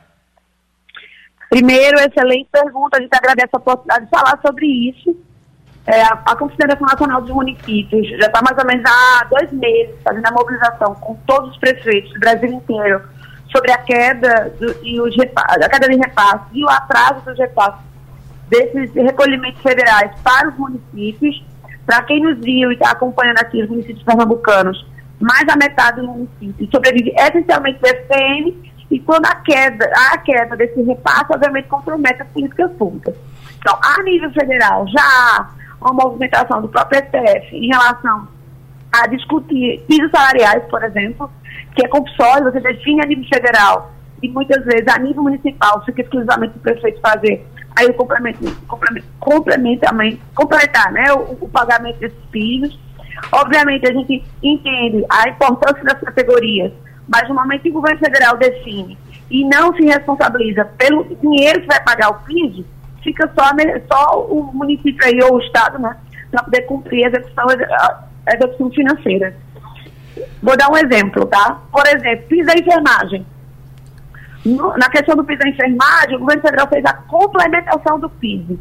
[1.48, 2.98] Primeiro, excelente pergunta.
[2.98, 5.16] A gente agradece a oportunidade de falar sobre isso.
[5.86, 10.26] É, a, Confederação Nacional dos Municípios já está mais ou menos há dois meses fazendo
[10.26, 13.02] a mobilização com todos os prefeitos do Brasil inteiro
[13.52, 17.80] sobre a queda do, e os a queda de repasses e o atraso dos repasses
[18.48, 21.44] desses recolhimentos federais para os municípios.
[21.84, 24.84] Para quem nos viu e está acompanhando aqui os municípios pernambucanos,
[25.20, 30.56] mais da metade do município sobrevive essencialmente do FPM e quando a queda, a queda
[30.56, 33.14] desse repasse, obviamente, compromete as políticas públicas.
[33.58, 35.48] Então, a nível federal, já há
[35.80, 38.28] uma movimentação do próprio STF em relação
[38.92, 41.30] a discutir pisos salariais, por exemplo,
[41.74, 46.02] que é compulsório, você define a nível federal e muitas vezes a nível municipal fica
[46.02, 47.46] exclusivamente o prefeito fazer
[47.76, 48.56] aí o complemento,
[50.34, 52.78] completar né, o, o pagamento desses pisos.
[53.32, 56.72] Obviamente a gente entende a importância das categorias,
[57.06, 58.96] mas no momento que o governo federal define
[59.30, 62.64] e não se responsabiliza pelo dinheiro que vai pagar o piso,
[63.06, 63.44] fica só,
[63.92, 65.96] só o município aí, ou o Estado, né,
[66.30, 69.36] para poder cumprir a execução, a execução financeira.
[70.42, 71.60] Vou dar um exemplo, tá?
[71.70, 73.24] Por exemplo, piso da enfermagem.
[74.44, 78.58] No, na questão do piso da enfermagem, o governo federal fez a complementação do piso.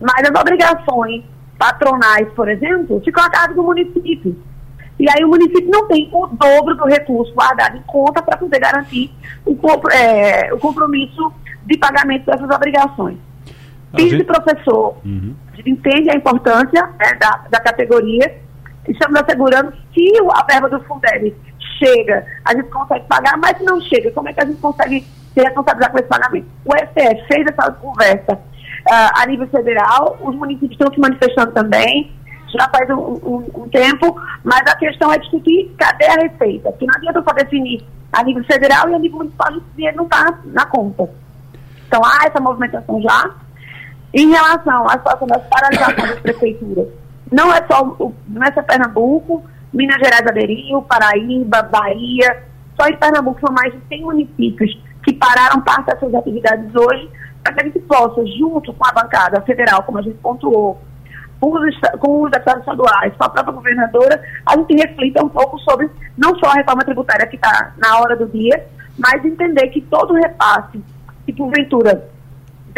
[0.00, 1.24] Mas as obrigações
[1.58, 4.36] patronais, por exemplo, ficam a cargo do município.
[4.98, 8.58] E aí o município não tem o dobro do recurso guardado em conta para poder
[8.58, 9.12] garantir
[9.46, 9.56] o,
[9.92, 11.32] é, o compromisso
[11.64, 13.16] de pagamento dessas obrigações.
[13.94, 14.24] Piso gente...
[14.24, 15.34] professor uhum.
[15.64, 18.36] entende a importância né, da, da categoria.
[18.86, 21.34] Estamos assegurando que a verba do Fundeb
[21.78, 25.06] chega, a gente consegue pagar, mas se não chega, como é que a gente consegue
[25.34, 26.46] se responsabilizar com esse pagamento?
[26.64, 32.12] O STF fez essa conversa uh, a nível federal, os municípios estão se manifestando também,
[32.48, 36.86] já faz um, um, um, tempo, mas a questão é discutir cadê a receita, porque
[36.86, 40.38] não adianta só definir a nível federal e a nível municipal o dinheiro não está
[40.46, 41.08] na conta.
[41.86, 43.30] Então há essa movimentação já,
[44.12, 46.88] em relação à situação das paralisações das prefeituras,
[47.30, 47.84] não é só,
[48.28, 52.44] não é só Pernambuco, Minas Gerais aderiu, Paraíba, Bahia,
[52.80, 57.10] só em Pernambuco são mais de 100 municípios que pararam parte das suas atividades hoje,
[57.42, 60.80] para que a gente possa, junto com a bancada federal, como a gente pontuou,
[61.40, 65.58] com os, com os deputados estaduais, com a própria governadora, a gente reflita um pouco
[65.60, 68.66] sobre não só a reforma tributária que está na hora do dia,
[68.98, 70.82] mas entender que todo repasse,
[71.24, 72.08] que porventura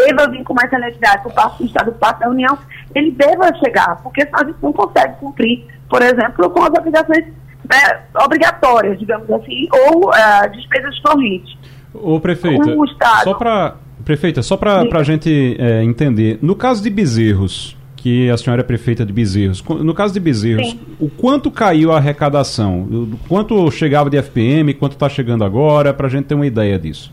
[0.07, 2.59] deva vir com mais celeridade por parte do Estado, por parte da União,
[2.95, 7.25] ele deva chegar, porque senão a gente não consegue cumprir, por exemplo, com as obrigações
[7.71, 11.57] né, obrigatórias, digamos assim, ou uh, despesas correntes.
[11.93, 12.77] Ô, prefeita,
[13.25, 18.37] só para prefeita, só para a gente é, entender, no caso de Bezerros, que a
[18.37, 19.63] senhora é prefeita de Bezerros.
[19.63, 20.81] No caso de Bezerros, Sim.
[20.99, 22.89] o quanto caiu a arrecadação?
[23.29, 27.13] Quanto chegava de FPM, quanto está chegando agora, para a gente ter uma ideia disso?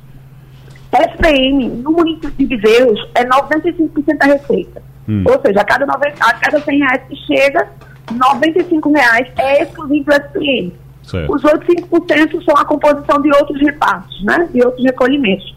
[0.98, 4.82] FPM, no município de Bezerros, é 95% da receita.
[5.08, 5.24] Hum.
[5.26, 7.68] Ou seja, a cada, 90, a cada 100 reais que chega,
[8.12, 10.74] 95 reais é exclusivo do FPM.
[11.04, 11.34] Certo.
[11.34, 14.48] Os outros 5% são a composição de outros repartos, né?
[14.54, 15.56] de outros recolhimentos.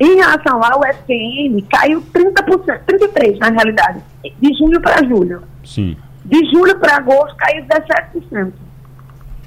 [0.00, 4.00] Em relação ao SPM, caiu 30%, 33% na realidade,
[4.40, 5.42] de junho para julho.
[5.64, 5.96] Sim.
[6.24, 8.52] De julho para agosto caiu 17%.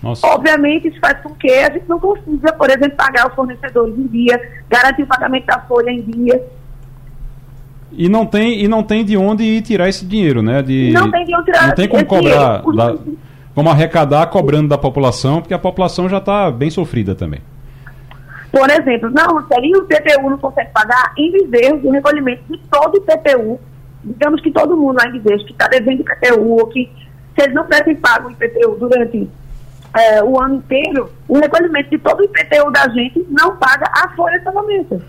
[0.01, 0.25] Nossa.
[0.27, 4.07] Obviamente, isso faz com que a gente não consiga, por exemplo, pagar os fornecedores em
[4.07, 4.39] dia,
[4.69, 6.43] garantir o pagamento da folha em dia.
[7.91, 10.61] E não tem, e não tem de onde ir tirar esse dinheiro, né?
[10.61, 12.95] De, não tem de onde tirar Não tem como cobrar, da,
[13.55, 17.41] como arrecadar cobrando da população, porque a população já está bem sofrida também.
[18.51, 22.93] Por exemplo, não, se o IPTU não consegue pagar, em Bezerros, o recolhimento de todo
[22.93, 23.59] o IPTU,
[24.03, 26.89] digamos que todo mundo lá em Bezerros que está devendo IPTU, ou que
[27.35, 29.29] se eles não tivessem pago o IPTU durante
[29.95, 34.09] é, o ano inteiro, o recolhimento de todo o IPTU da gente não paga a
[34.15, 35.01] folha de pagamento.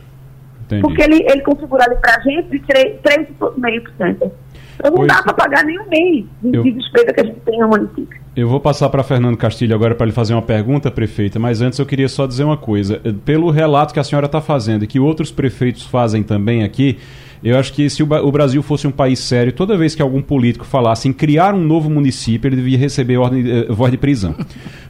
[0.80, 4.30] Porque ele, ele configura ali para a gente de 3,5%.
[4.78, 7.24] Então não pois, dá para pagar nem um mês de, eu, de despesa que a
[7.24, 8.20] gente tem no município.
[8.36, 11.78] Eu vou passar para Fernando Castilho agora para lhe fazer uma pergunta, prefeita, mas antes
[11.78, 13.00] eu queria só dizer uma coisa.
[13.24, 16.98] Pelo relato que a senhora está fazendo e que outros prefeitos fazem também aqui,
[17.42, 20.64] eu acho que se o Brasil fosse um país sério, toda vez que algum político
[20.64, 24.34] falasse em criar um novo município, ele devia receber ordem, eh, voz de prisão.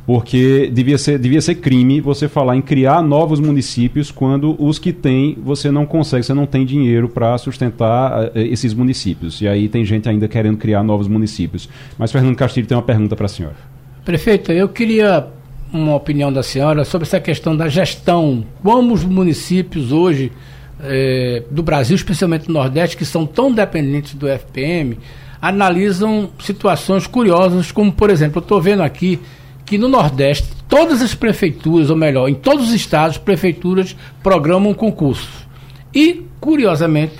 [0.07, 4.90] Porque devia ser, devia ser crime você falar em criar novos municípios quando os que
[4.90, 9.42] tem você não consegue, você não tem dinheiro para sustentar eh, esses municípios.
[9.42, 11.68] E aí tem gente ainda querendo criar novos municípios.
[11.99, 13.57] Mas Fernando Castilho tem uma pergunta para a senhora.
[14.05, 15.26] Prefeito, eu queria
[15.70, 18.44] uma opinião da senhora sobre essa questão da gestão.
[18.62, 20.32] Como os municípios hoje
[20.80, 24.98] é, do Brasil, especialmente do Nordeste, que são tão dependentes do FPM,
[25.40, 29.20] analisam situações curiosas, como, por exemplo, eu estou vendo aqui
[29.64, 35.46] que no Nordeste, todas as prefeituras, ou melhor, em todos os estados, prefeituras programam concursos.
[35.94, 37.14] E, curiosamente,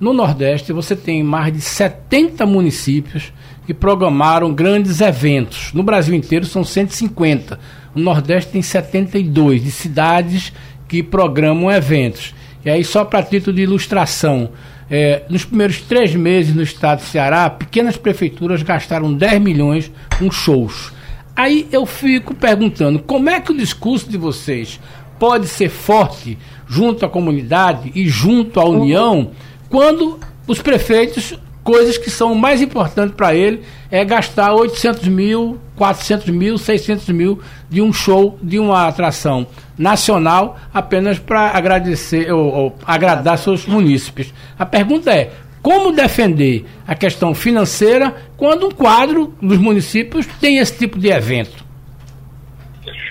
[0.00, 3.32] no Nordeste você tem mais de 70 municípios
[3.64, 5.72] que programaram grandes eventos.
[5.72, 7.58] No Brasil inteiro são 150.
[7.94, 10.52] No Nordeste tem 72 de cidades
[10.88, 12.34] que programam eventos.
[12.64, 14.50] E aí, só para título de ilustração,
[14.90, 20.30] é, nos primeiros três meses no estado do Ceará, pequenas prefeituras gastaram 10 milhões com
[20.30, 20.92] shows.
[21.34, 24.78] Aí eu fico perguntando, como é que o discurso de vocês
[25.18, 26.36] pode ser forte
[26.68, 29.30] junto à comunidade e junto à União
[29.68, 36.28] quando os prefeitos coisas que são mais importantes para ele é gastar 800 mil, 400
[36.28, 37.40] mil, 600 mil
[37.70, 39.46] de um show, de uma atração
[39.82, 44.32] nacional apenas para agradecer ou, ou, agradar seus munícipes.
[44.58, 50.78] A pergunta é: como defender a questão financeira quando um quadro dos municípios tem esse
[50.78, 51.64] tipo de evento?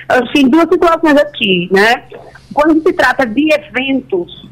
[0.07, 2.03] Assim, duas situações aqui, né?
[2.53, 4.49] Quando se trata de eventos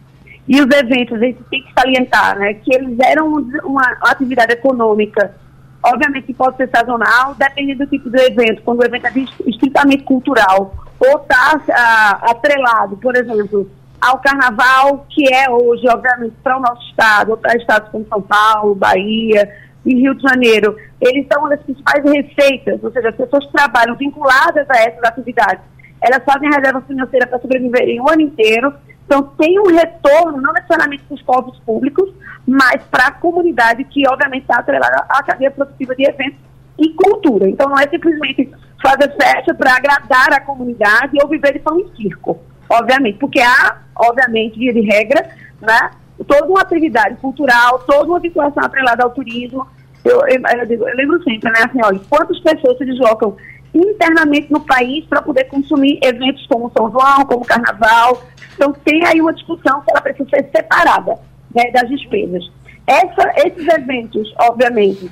[0.47, 3.27] e os eventos, a gente tem que salientar, né, que eles eram
[3.63, 5.35] uma atividade econômica,
[5.83, 8.61] obviamente pode ser sazonal, dependendo do tipo de evento.
[8.63, 9.11] Quando o evento é
[9.45, 13.69] estritamente cultural ou está ah, atrelado, por exemplo,
[14.01, 18.21] ao carnaval, que é hoje, obviamente, para o nosso estado, ou para estados como São
[18.21, 19.49] Paulo, Bahia
[19.85, 23.53] e Rio de Janeiro, eles são uma das principais receitas, ou seja, as pessoas que
[23.53, 25.63] trabalham vinculadas a essas atividades,
[26.01, 28.73] elas fazem reserva financeira para sobreviverem o ano inteiro,
[29.09, 32.13] então, tem um retorno, não necessariamente para os povos públicos,
[32.45, 36.48] mas para a comunidade que, obviamente, está atrelada à cadeia produtiva de eventos
[36.79, 37.47] e cultura.
[37.47, 38.49] Então, não é simplesmente
[38.81, 43.77] fazer festa para agradar a comunidade ou viver de pão e circo, obviamente, porque há,
[43.95, 45.29] obviamente, via de regra,
[45.61, 45.91] né,
[46.27, 49.67] toda uma atividade cultural, toda uma vinculação atrelada ao turismo.
[50.05, 53.35] Eu, eu, eu, eu lembro sempre, né, assim, olha, quantas pessoas se deslocam
[53.73, 58.23] internamente no país para poder consumir eventos como São João, como Carnaval.
[58.55, 61.19] Então, tem aí uma discussão que ela precisa ser separada
[61.53, 62.49] né, das despesas.
[62.87, 65.11] Essa, esses eventos, obviamente,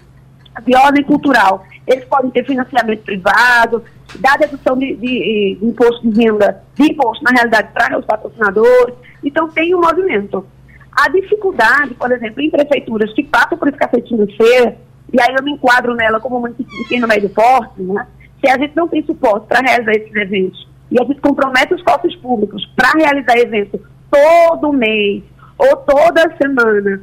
[0.66, 3.84] de ordem cultural, eles podem ter financiamento privado,
[4.20, 8.96] dar dedução de, de, de, imposto de renda, de imposto, na realidade, para os patrocinadores.
[9.24, 10.46] Então, tem um movimento.
[10.92, 14.78] A dificuldade, por exemplo, em prefeituras que passam por escassez financeira,
[15.14, 18.08] e aí eu me enquadro nela como município pequeno, médio porte, né?
[18.44, 21.82] Se a gente não tem suporte para realizar esses eventos, e a gente compromete os
[21.84, 23.80] cofres públicos para realizar eventos
[24.10, 25.24] todo mês
[25.58, 27.02] ou toda semana,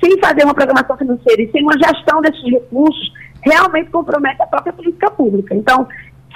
[0.00, 3.12] sem fazer uma programação financeira e sem uma gestão desses recursos,
[3.42, 5.54] realmente compromete a própria política pública.
[5.54, 5.86] Então,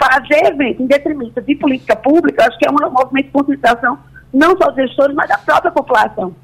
[0.00, 3.98] fazer evento em detrimento de política pública, acho que é um movimento de conscientização
[4.32, 6.34] não só dos gestores, mas da própria população.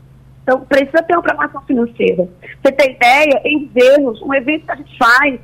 [0.43, 2.29] Então, precisa ter uma programação financeira.
[2.63, 5.41] Você tem ideia, em vermos, um evento que a gente faz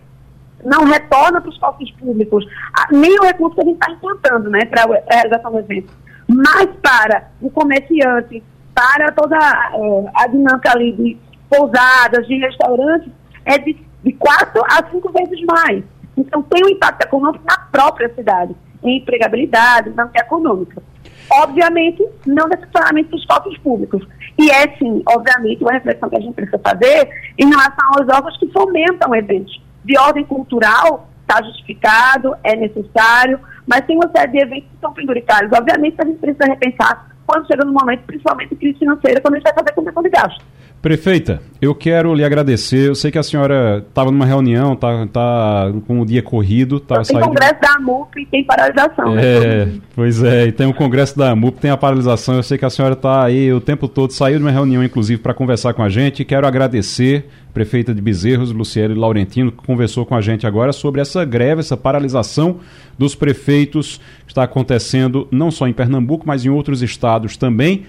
[0.65, 2.47] não retorna para os cofres públicos
[2.93, 5.93] nem o recurso que a gente está implantando né, para a realização do evento,
[6.29, 8.43] mas para o comerciante,
[8.73, 11.19] para toda uh, a dinâmica ali de
[11.53, 13.13] pousadas, de restaurantes,
[13.45, 15.85] é de, de quatro a cinco vezes mais.
[16.17, 20.83] Então, tem um impacto econômico na própria cidade, em empregabilidade, na econômica.
[21.31, 24.07] Obviamente, não necessariamente os cofres públicos.
[24.39, 28.37] E é, sim, obviamente, uma reflexão que a gente precisa fazer em relação aos órgãos
[28.39, 29.61] que fomentam eventos.
[29.85, 34.93] De ordem cultural, está justificado, é necessário, mas tem uma série de eventos que são
[34.93, 35.53] penduricários.
[35.53, 39.45] Obviamente, a gente precisa repensar quando chega no momento, principalmente crise financeira, quando a gente
[39.45, 40.45] vai fazer contenção de gastos.
[40.83, 42.89] Prefeita, eu quero lhe agradecer.
[42.89, 46.81] Eu sei que a senhora estava numa reunião, tá, tá com o dia corrido.
[46.81, 49.15] Tava tem congresso da AMUP e tem paralisação.
[49.15, 49.23] Né?
[49.23, 49.73] É, né?
[49.95, 52.35] pois é, e tem o congresso da AMUP, tem a paralisação.
[52.35, 55.23] Eu sei que a senhora está aí o tempo todo, saiu de uma reunião, inclusive,
[55.23, 56.25] para conversar com a gente.
[56.25, 61.25] Quero agradecer, prefeita de Bezerros, Luciele Laurentino, que conversou com a gente agora sobre essa
[61.25, 62.57] greve, essa paralisação
[62.99, 67.85] dos prefeitos que está acontecendo não só em Pernambuco, mas em outros estados também.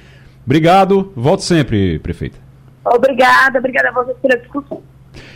[0.46, 2.43] Obrigado, volte sempre, prefeita.
[2.86, 4.82] Obrigada, obrigada a vocês pela discussão.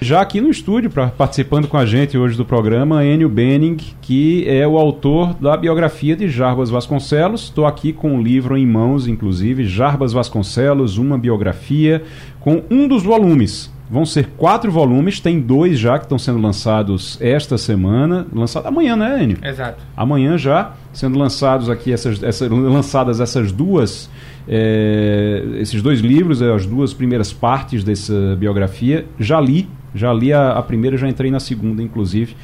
[0.02, 4.48] Já aqui no estúdio, pra, participando com a gente hoje do programa, Enio Benning, que
[4.48, 7.44] é o autor da biografia de Jarbas Vasconcelos.
[7.44, 12.04] Estou aqui com o livro em mãos, inclusive, Jarbas Vasconcelos, uma biografia,
[12.40, 13.72] com um dos volumes.
[13.90, 18.28] Vão ser quatro volumes, tem dois já que estão sendo lançados esta semana.
[18.34, 19.38] Lançado amanhã, né, Enio?
[19.42, 19.82] Exato.
[19.96, 24.10] Amanhã já, sendo lançados aqui essas, essas lançadas essas duas
[24.48, 30.32] é, esses dois livros, é, as duas primeiras partes dessa biografia, já li, já li
[30.32, 32.36] a, a primeira, já entrei na segunda, inclusive.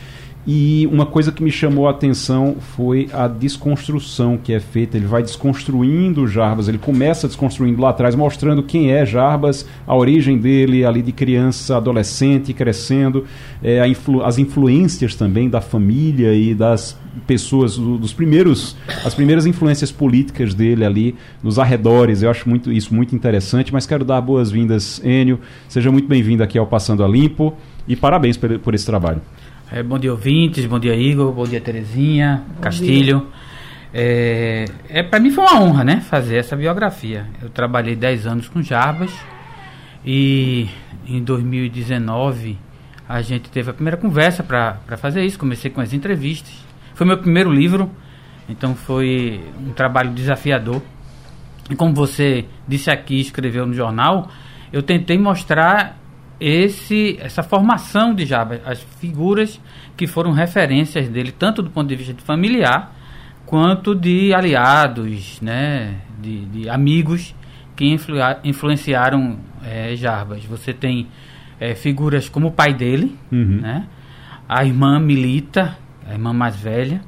[0.45, 4.97] E uma coisa que me chamou a atenção foi a desconstrução que é feita.
[4.97, 10.37] Ele vai desconstruindo Jarbas, ele começa desconstruindo lá atrás, mostrando quem é Jarbas, a origem
[10.37, 13.25] dele, ali de criança, adolescente, crescendo,
[13.63, 18.75] é, influ as influências também da família e das pessoas, dos primeiros,
[19.05, 22.21] as primeiras influências políticas dele ali nos arredores.
[22.21, 25.39] Eu acho muito, isso muito interessante, mas quero dar boas-vindas, Enio.
[25.69, 27.53] Seja muito bem-vindo aqui ao Passando a Limpo
[27.87, 29.21] e parabéns por, por esse trabalho.
[29.75, 30.67] É, bom dia, ouvintes.
[30.67, 31.31] Bom dia, Igor.
[31.31, 33.21] Bom dia, Terezinha, bom Castilho.
[33.21, 33.27] Dia.
[33.91, 37.25] É, é para mim foi uma honra, né, fazer essa biografia.
[37.41, 39.11] Eu trabalhei 10 anos com Jarbas
[40.05, 40.69] e
[41.07, 42.55] em 2019
[43.09, 45.39] a gente teve a primeira conversa para fazer isso.
[45.39, 46.53] Comecei com as entrevistas.
[46.93, 47.89] Foi meu primeiro livro,
[48.47, 50.83] então foi um trabalho desafiador.
[51.67, 54.29] E como você disse aqui, escreveu no jornal,
[54.71, 55.97] eu tentei mostrar
[56.45, 59.61] esse essa formação de Jabba, as figuras
[59.95, 62.93] que foram referências dele, tanto do ponto de vista de familiar,
[63.45, 67.33] quanto de aliados, né, de, de amigos
[67.77, 70.43] que influ, influenciaram é, Jarbas.
[70.43, 71.07] Você tem
[71.61, 73.61] é, figuras como o pai dele, uhum.
[73.61, 73.87] né,
[74.49, 77.01] a irmã Milita, a irmã mais velha.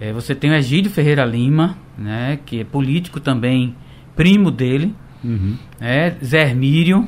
[0.00, 3.74] É, você tem o Egídio Ferreira Lima, né, que é político também,
[4.16, 4.94] primo dele.
[5.22, 5.58] Uhum.
[5.80, 7.06] É, Zé Hermírio,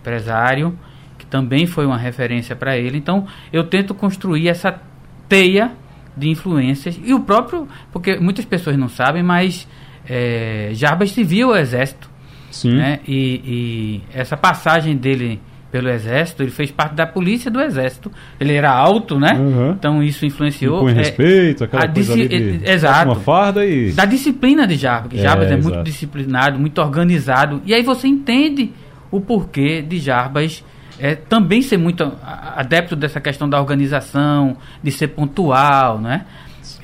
[0.00, 0.78] empresário,
[1.18, 2.98] que também foi uma referência para ele.
[2.98, 4.80] Então, eu tento construir essa
[5.28, 5.72] teia
[6.16, 9.68] de influências e o próprio, porque muitas pessoas não sabem, mas
[10.08, 12.10] é, Jarbas serviu ao exército,
[12.50, 12.76] Sim.
[12.76, 13.00] Né?
[13.06, 15.40] E, e essa passagem dele
[15.70, 18.10] pelo exército, ele fez parte da polícia do exército.
[18.40, 19.34] Ele era alto, né?
[19.34, 19.70] Uhum.
[19.72, 20.80] Então isso influenciou.
[20.80, 23.10] Com é, respeito, aquela coisa ali de, exato.
[23.10, 25.18] uma farda e da disciplina de Jarbas.
[25.18, 27.60] É, Jarbas é, é muito disciplinado, muito organizado.
[27.66, 28.72] E aí você entende
[29.10, 30.64] o porquê de Jarbas
[30.98, 36.26] é, também ser muito adepto dessa questão da organização, de ser pontual, né?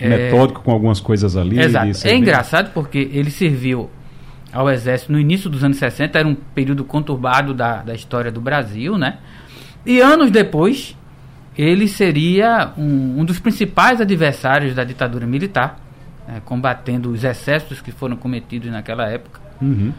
[0.00, 1.58] Metódico é, com algumas coisas ali.
[1.58, 1.90] Exato.
[2.04, 3.90] É engraçado porque ele serviu
[4.52, 8.40] ao exército no início dos anos 60, era um período conturbado da, da história do
[8.40, 9.18] Brasil, né?
[9.84, 10.96] E anos depois,
[11.58, 15.78] ele seria um, um dos principais adversários da ditadura militar,
[16.26, 16.40] né?
[16.44, 19.40] combatendo os excessos que foram cometidos naquela época.
[19.60, 19.92] Uhum.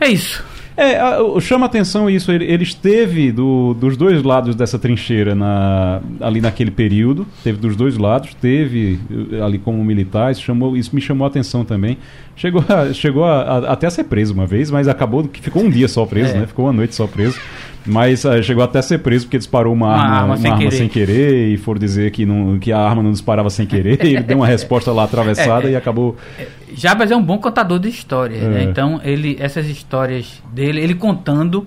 [0.00, 0.44] É isso.
[0.76, 0.98] É,
[1.40, 7.26] chama atenção isso, ele, esteve do, dos dois lados dessa trincheira na, ali naquele período,
[7.42, 9.00] teve dos dois lados, teve
[9.32, 11.96] eh, ali como militar, isso, chamou, isso me chamou a atenção também.
[12.36, 15.62] Chegou, a, chegou a, a, até a ser preso uma vez, mas acabou que ficou
[15.62, 16.40] um dia só preso, é.
[16.40, 16.46] né?
[16.46, 17.40] Ficou uma noite só preso.
[17.86, 20.50] Mas uh, chegou até a ser preso porque disparou uma, uma arma, arma, uma sem,
[20.50, 20.76] arma querer.
[20.76, 21.48] sem, querer.
[21.48, 24.04] e foram dizer que, não, que a arma não disparava sem querer.
[24.04, 26.16] ele deu uma resposta lá atravessada é, e acabou.
[26.38, 28.60] É, Jabas é um bom contador de histórias, né?
[28.60, 28.64] É.
[28.64, 31.66] Então, ele, essas histórias dele, ele contando,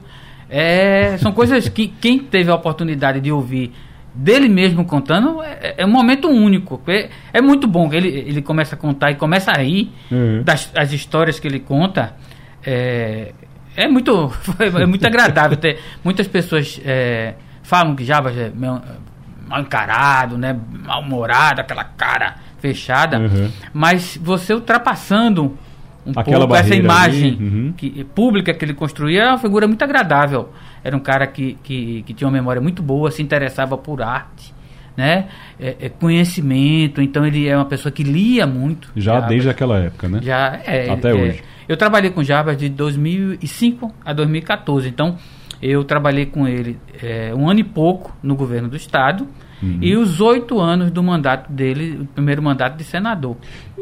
[0.50, 3.72] é, são coisas que quem teve a oportunidade de ouvir
[4.14, 6.82] dele mesmo contando é, é um momento único.
[6.88, 10.44] É, é, muito bom que ele, ele começa a contar e começa a rir uhum.
[10.44, 12.16] das as histórias que ele conta.
[12.66, 13.32] É,
[13.84, 15.58] é muito, é muito agradável.
[15.58, 20.58] ter, muitas pessoas é, falam que Jabas é mal encarado, né?
[20.86, 23.18] mal-humorado, aquela cara fechada.
[23.20, 23.50] Uhum.
[23.74, 25.58] Mas você ultrapassando
[26.06, 27.74] um Aquela pouco essa imagem uhum.
[27.76, 30.50] que, pública que ele construía, é uma figura muito agradável.
[30.84, 34.54] Era um cara que, que, que tinha uma memória muito boa, se interessava por arte.
[34.98, 35.28] Né?
[35.58, 38.92] É, é conhecimento, então ele é uma pessoa que lia muito.
[38.96, 39.30] Já Jarbas.
[39.30, 40.20] desde aquela época, né?
[40.22, 40.90] Já é.
[40.90, 41.44] Até é, hoje.
[41.70, 45.16] Eu trabalhei com Jarbas de 2005 a 2014, então
[45.62, 49.28] eu trabalhei com ele é, um ano e pouco no governo do estado
[49.62, 49.80] Uhum.
[49.82, 53.38] E os oito anos do mandato dele, o primeiro mandato de senador.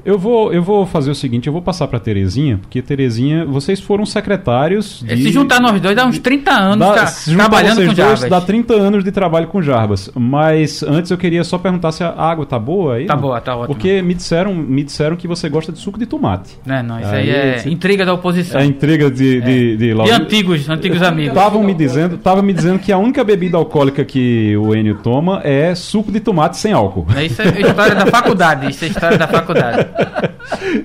[0.05, 3.79] Eu vou, eu vou fazer o seguinte, eu vou passar para Terezinha, porque Terezinha, vocês
[3.79, 5.23] foram secretários de...
[5.23, 8.29] Se juntar nós dois, dá uns 30 anos dá, tá, trabalhando com Jarbas.
[8.29, 10.09] Dá 30 anos de trabalho com Jarbas.
[10.15, 13.05] Mas antes eu queria só perguntar se a água tá boa aí.
[13.05, 13.21] Tá não?
[13.21, 13.67] boa, tá ótimo.
[13.67, 16.57] Porque me disseram, me disseram que você gosta de suco de tomate.
[16.67, 17.69] É, não, isso aí, aí é se...
[17.69, 18.59] intriga da oposição.
[18.59, 19.27] É intriga de...
[19.27, 19.41] De, é.
[19.41, 21.35] de, de, de antigos, antigos amigos.
[21.35, 25.41] Estavam me dizendo, tava me dizendo que a única bebida alcoólica que o Enio toma
[25.43, 27.05] é suco de tomate sem álcool.
[27.15, 28.69] É, isso é história da faculdade.
[28.69, 29.86] Isso é história da faculdade.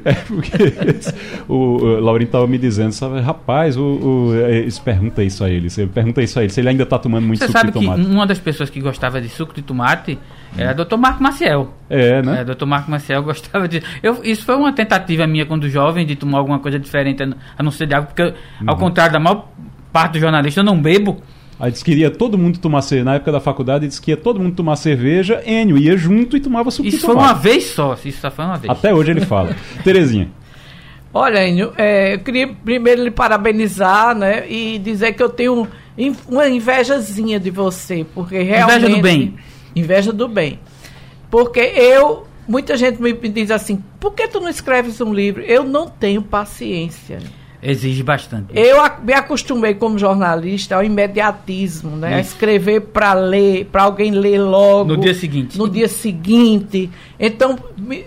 [0.05, 1.03] É porque
[1.49, 5.71] o, o Laurinho estava me dizendo, sabe, rapaz, o, o, eles pergunta isso a ele.
[5.71, 8.03] Você pergunta isso a ele, se ele ainda está tomando muito Você suco de tomate.
[8.03, 10.19] Uma das pessoas que gostava de suco de tomate
[10.57, 10.97] era o Dr.
[10.97, 11.73] Marco Maciel.
[11.89, 12.41] É, né?
[12.41, 12.67] É, Dr.
[12.67, 13.83] Marco Maciel gostava de.
[14.03, 17.71] Eu, isso foi uma tentativa minha quando jovem de tomar alguma coisa diferente a não
[17.71, 18.33] ser de água, porque, uhum.
[18.67, 19.49] ao contrário da maior
[19.93, 21.23] parte dos jornalistas, eu não bebo.
[21.63, 23.05] Aí disse que iria todo mundo tomar cerveja.
[23.05, 25.41] Na época da faculdade, disse que ia todo mundo tomar cerveja.
[25.47, 27.97] Enio ia junto e tomava suco Isso foi uma vez só.
[28.05, 28.69] Isso só foi uma vez.
[28.69, 29.55] Até hoje ele fala.
[29.85, 30.29] Terezinha.
[31.15, 34.51] Olha, Enio, é, eu queria primeiro lhe parabenizar, né?
[34.51, 35.69] E dizer que eu tenho
[36.29, 38.05] uma invejazinha de você.
[38.13, 38.79] Porque realmente.
[38.79, 39.35] Inveja do bem.
[39.77, 40.61] Inveja do bem.
[41.31, 42.27] Porque eu.
[42.49, 45.41] Muita gente me diz assim: por que tu não escreves um livro?
[45.43, 47.21] Eu não tenho paciência.
[47.63, 48.47] Exige bastante.
[48.53, 52.17] Eu me acostumei como jornalista ao imediatismo, né?
[52.17, 54.89] A escrever para ler, para alguém ler logo.
[54.89, 55.57] No dia seguinte.
[55.57, 56.91] No dia seguinte.
[57.21, 57.57] Então,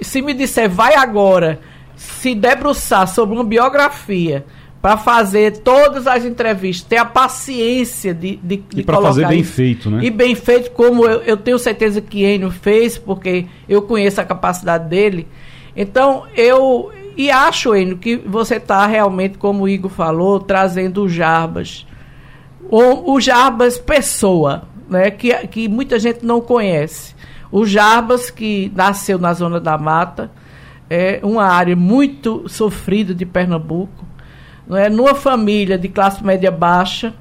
[0.01, 1.59] se me disser, vai agora
[1.95, 4.45] se debruçar sobre uma biografia
[4.81, 9.43] para fazer todas as entrevistas, ter a paciência de, de, de e para fazer bem
[9.43, 10.03] feito, né?
[10.03, 14.25] E bem feito, como eu, eu tenho certeza que Enio fez, porque eu conheço a
[14.25, 15.27] capacidade dele.
[15.75, 21.09] Então, eu e acho, Enio, que você está realmente, como o Igor falou, trazendo o
[21.09, 21.85] Jarbas.
[22.69, 27.15] O, o Jarbas pessoa, né, que, que muita gente não conhece.
[27.51, 30.31] O Jarbas, que nasceu na Zona da Mata,
[30.89, 34.05] é uma área muito sofrida de Pernambuco,
[34.67, 34.89] não é?
[34.89, 37.13] numa família de classe média baixa,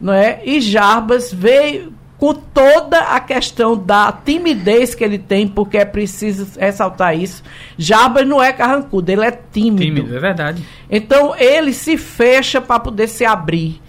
[0.00, 0.40] não é?
[0.44, 6.58] e Jarbas veio com toda a questão da timidez que ele tem, porque é preciso
[6.58, 7.42] ressaltar isso.
[7.76, 9.82] Jabas não é carrancudo, ele é tímido.
[9.82, 10.64] Tímido, é verdade.
[10.88, 13.80] Então ele se fecha para poder se abrir.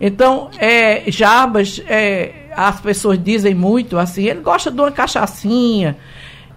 [0.00, 5.96] Então, é, Jarbas, é, as pessoas dizem muito assim, ele gosta de uma cachaçinha.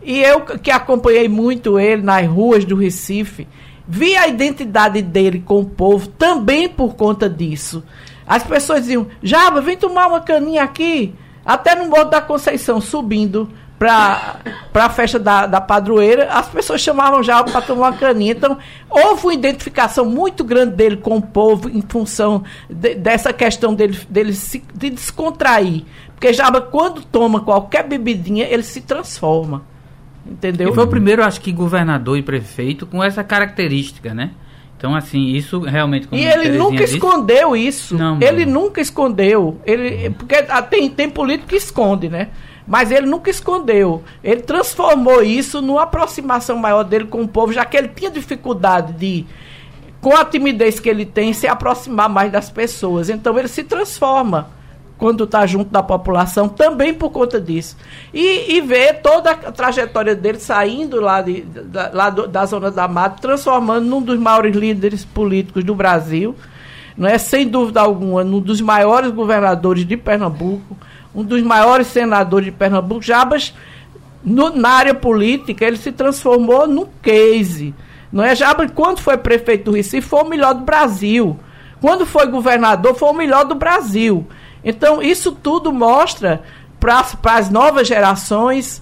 [0.03, 3.47] E eu que acompanhei muito ele nas ruas do Recife,
[3.88, 7.84] vi a identidade dele com o povo também por conta disso.
[8.32, 11.13] As pessoas diziam, Jaba, vem tomar uma caninha aqui.
[11.45, 14.39] Até no Morro da Conceição, subindo para
[14.73, 18.32] a festa da, da padroeira, as pessoas chamavam já para tomar uma caninha.
[18.32, 18.57] Então,
[18.89, 23.99] houve uma identificação muito grande dele com o povo em função de, dessa questão dele,
[24.07, 25.84] dele se, de descontrair.
[26.13, 29.63] Porque Jaba, quando toma qualquer bebidinha, ele se transforma.
[30.25, 30.69] Entendeu?
[30.69, 34.32] E foi o primeiro, acho que, governador e prefeito com essa característica, né?
[34.82, 36.07] Então, assim, isso realmente.
[36.11, 37.95] e ele nunca disse, escondeu isso.
[37.95, 38.63] Não, ele não.
[38.63, 39.61] nunca escondeu.
[39.63, 40.36] Ele, porque
[40.71, 42.29] tem, tem político que esconde, né?
[42.65, 44.03] Mas ele nunca escondeu.
[44.23, 48.93] Ele transformou isso numa aproximação maior dele com o povo, já que ele tinha dificuldade
[48.93, 49.23] de,
[50.01, 53.07] com a timidez que ele tem, se aproximar mais das pessoas.
[53.07, 54.49] Então ele se transforma
[55.02, 57.76] quando está junto da população, também por conta disso.
[58.14, 62.70] E, e ver toda a trajetória dele saindo lá, de, da, lá do, da Zona
[62.70, 66.36] da Mata, transformando num dos maiores líderes políticos do Brasil.
[66.95, 70.78] não é sem dúvida alguma, um dos maiores governadores de Pernambuco,
[71.16, 73.56] um dos maiores senadores de Pernambuco, Jabas,
[74.24, 77.74] no, na área política, ele se transformou num case.
[78.14, 78.36] Não é?
[78.36, 81.39] Jabas, quando foi prefeito do Recife, foi o melhor do Brasil.
[81.82, 84.28] Quando foi governador, foi o melhor do Brasil.
[84.64, 86.41] Então, isso tudo mostra
[86.80, 87.05] para
[87.36, 88.82] as novas gerações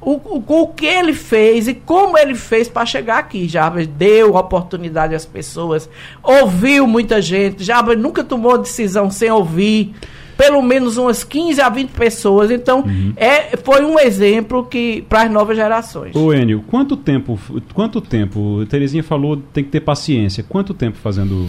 [0.00, 3.48] o, o, o, que ele fez e como ele fez para chegar aqui.
[3.48, 5.90] Jarbas deu oportunidade às pessoas,
[6.22, 7.64] ouviu muita gente.
[7.64, 9.92] Jarbas nunca tomou decisão sem ouvir
[10.36, 12.50] pelo menos umas 15 a 20 pessoas.
[12.50, 13.12] Então, uhum.
[13.16, 16.14] é, foi um exemplo que para as novas gerações.
[16.14, 17.38] Ô Enio, quanto tempo,
[17.72, 20.44] quanto tempo, Terezinha falou, tem que ter paciência.
[20.46, 21.48] Quanto tempo fazendo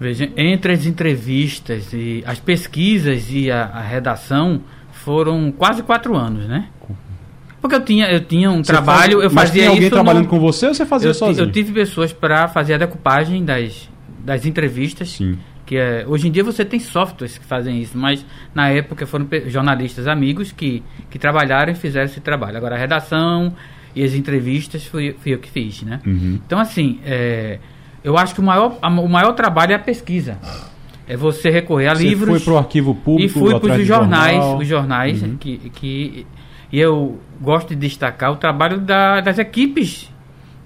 [0.00, 6.46] Veja, entre as entrevistas e as pesquisas e a, a redação foram quase quatro anos,
[6.46, 6.68] né?
[7.60, 10.30] Porque eu tinha, eu tinha um você trabalho, faz, eu fazia tinha alguém trabalhando no,
[10.30, 11.46] com você ou você fazia eu, sozinho?
[11.46, 13.88] Eu tive pessoas para fazer a decupagem das,
[14.24, 15.10] das entrevistas.
[15.10, 15.38] Sim.
[15.66, 18.24] Que é, hoje em dia você tem softwares que fazem isso, mas
[18.54, 22.56] na época foram jornalistas amigos que, que trabalharam e fizeram esse trabalho.
[22.56, 23.54] Agora a redação
[23.94, 26.00] e as entrevistas fui, fui eu que fiz, né?
[26.06, 26.40] Uhum.
[26.46, 27.58] Então assim, é,
[28.02, 30.38] eu acho que o maior, a, o maior trabalho é a pesquisa.
[31.06, 32.30] É você recorrer a você livros.
[32.30, 33.24] Foi para o arquivo público.
[33.24, 34.58] E fui para os jornais, jornal.
[34.58, 35.36] os jornais uhum.
[35.36, 36.26] que, que
[36.70, 40.12] e eu gosto de destacar o trabalho da, das equipes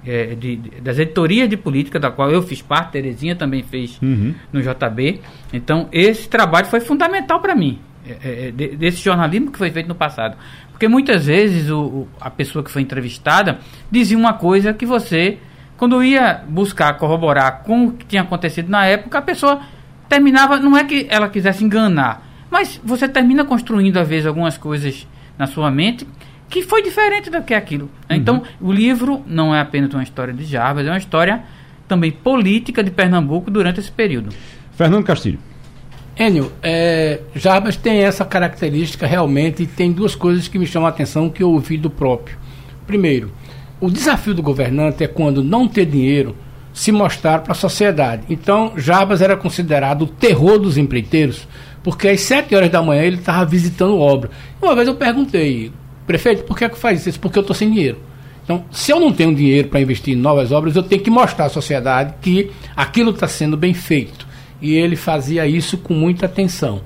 [0.05, 4.35] é, de, das editorias de política, da qual eu fiz parte, Terezinha também fez uhum.
[4.53, 5.20] no JB.
[5.53, 9.95] Então, esse trabalho foi fundamental para mim, é, é, desse jornalismo que foi feito no
[9.95, 10.37] passado.
[10.72, 13.61] Porque muitas vezes o, a pessoa que foi entrevistada
[13.91, 15.39] dizia uma coisa que você
[15.83, 19.62] quando ia buscar corroborar com o que tinha acontecido na época, a pessoa
[20.09, 25.09] terminava, não é que ela quisesse enganar, mas você termina construindo às vezes algumas coisas
[25.37, 26.07] na sua mente
[26.49, 27.91] que foi diferente do que aquilo.
[28.09, 28.16] Uhum.
[28.16, 31.43] Então, o livro não é apenas uma história de Jarbas, é uma história
[31.89, 34.33] também política de Pernambuco durante esse período.
[34.76, 35.41] Fernando Castilho.
[36.16, 40.91] Enio, é, Jarbas tem essa característica realmente e tem duas coisas que me chamam a
[40.91, 42.39] atenção que eu ouvi do próprio.
[42.87, 43.33] Primeiro,
[43.83, 46.37] o desafio do governante é quando não ter dinheiro
[46.72, 48.22] se mostrar para a sociedade.
[48.30, 51.49] Então, Jabas era considerado o terror dos empreiteiros,
[51.83, 54.30] porque às 7 horas da manhã ele estava visitando obra.
[54.62, 55.72] Uma vez eu perguntei,
[56.07, 57.18] prefeito, por que, é que faz isso?
[57.18, 57.99] Porque eu estou sem dinheiro.
[58.45, 61.47] Então, se eu não tenho dinheiro para investir em novas obras, eu tenho que mostrar
[61.47, 64.28] à sociedade que aquilo está sendo bem feito.
[64.61, 66.83] E ele fazia isso com muita atenção.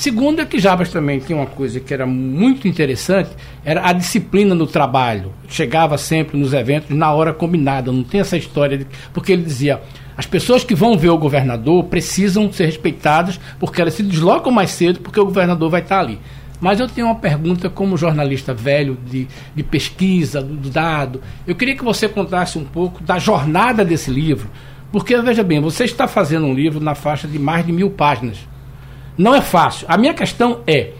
[0.00, 3.28] Segundo é que Jabas também tinha uma coisa que era muito interessante,
[3.62, 5.30] era a disciplina no trabalho.
[5.46, 9.82] Chegava sempre nos eventos na hora combinada, não tem essa história de, porque ele dizia,
[10.16, 14.70] as pessoas que vão ver o governador precisam ser respeitadas porque elas se deslocam mais
[14.70, 16.18] cedo porque o governador vai estar ali.
[16.58, 21.20] Mas eu tenho uma pergunta como jornalista velho de, de pesquisa, do dado.
[21.46, 24.48] Eu queria que você contasse um pouco da jornada desse livro,
[24.90, 28.48] porque veja bem, você está fazendo um livro na faixa de mais de mil páginas.
[29.20, 29.86] Não é fácil.
[29.86, 30.92] A minha questão é: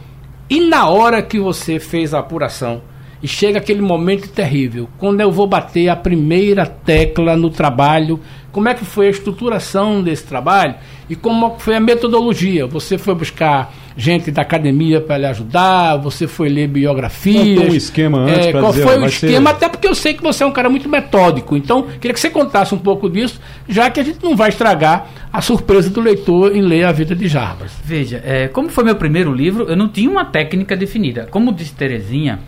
[0.51, 2.83] e na hora que você fez a apuração
[3.23, 8.21] e chega aquele momento terrível, quando eu vou bater a primeira tecla no trabalho
[8.53, 10.75] como é que foi a estruturação desse trabalho
[11.09, 12.67] e como foi a metodologia.
[12.67, 17.69] Você foi buscar gente da academia para lhe ajudar, você foi ler biografias.
[17.69, 19.51] Um esquema antes é, Qual dizer, foi o esquema?
[19.51, 19.57] Ser...
[19.57, 21.57] Até porque eu sei que você é um cara muito metódico.
[21.57, 25.09] Então, queria que você contasse um pouco disso, já que a gente não vai estragar
[25.33, 27.73] a surpresa do leitor em ler a vida de Jarbas.
[27.85, 31.29] Veja, é, como foi meu primeiro livro, eu não tinha uma técnica definida.
[31.31, 32.41] Como disse Terezinha,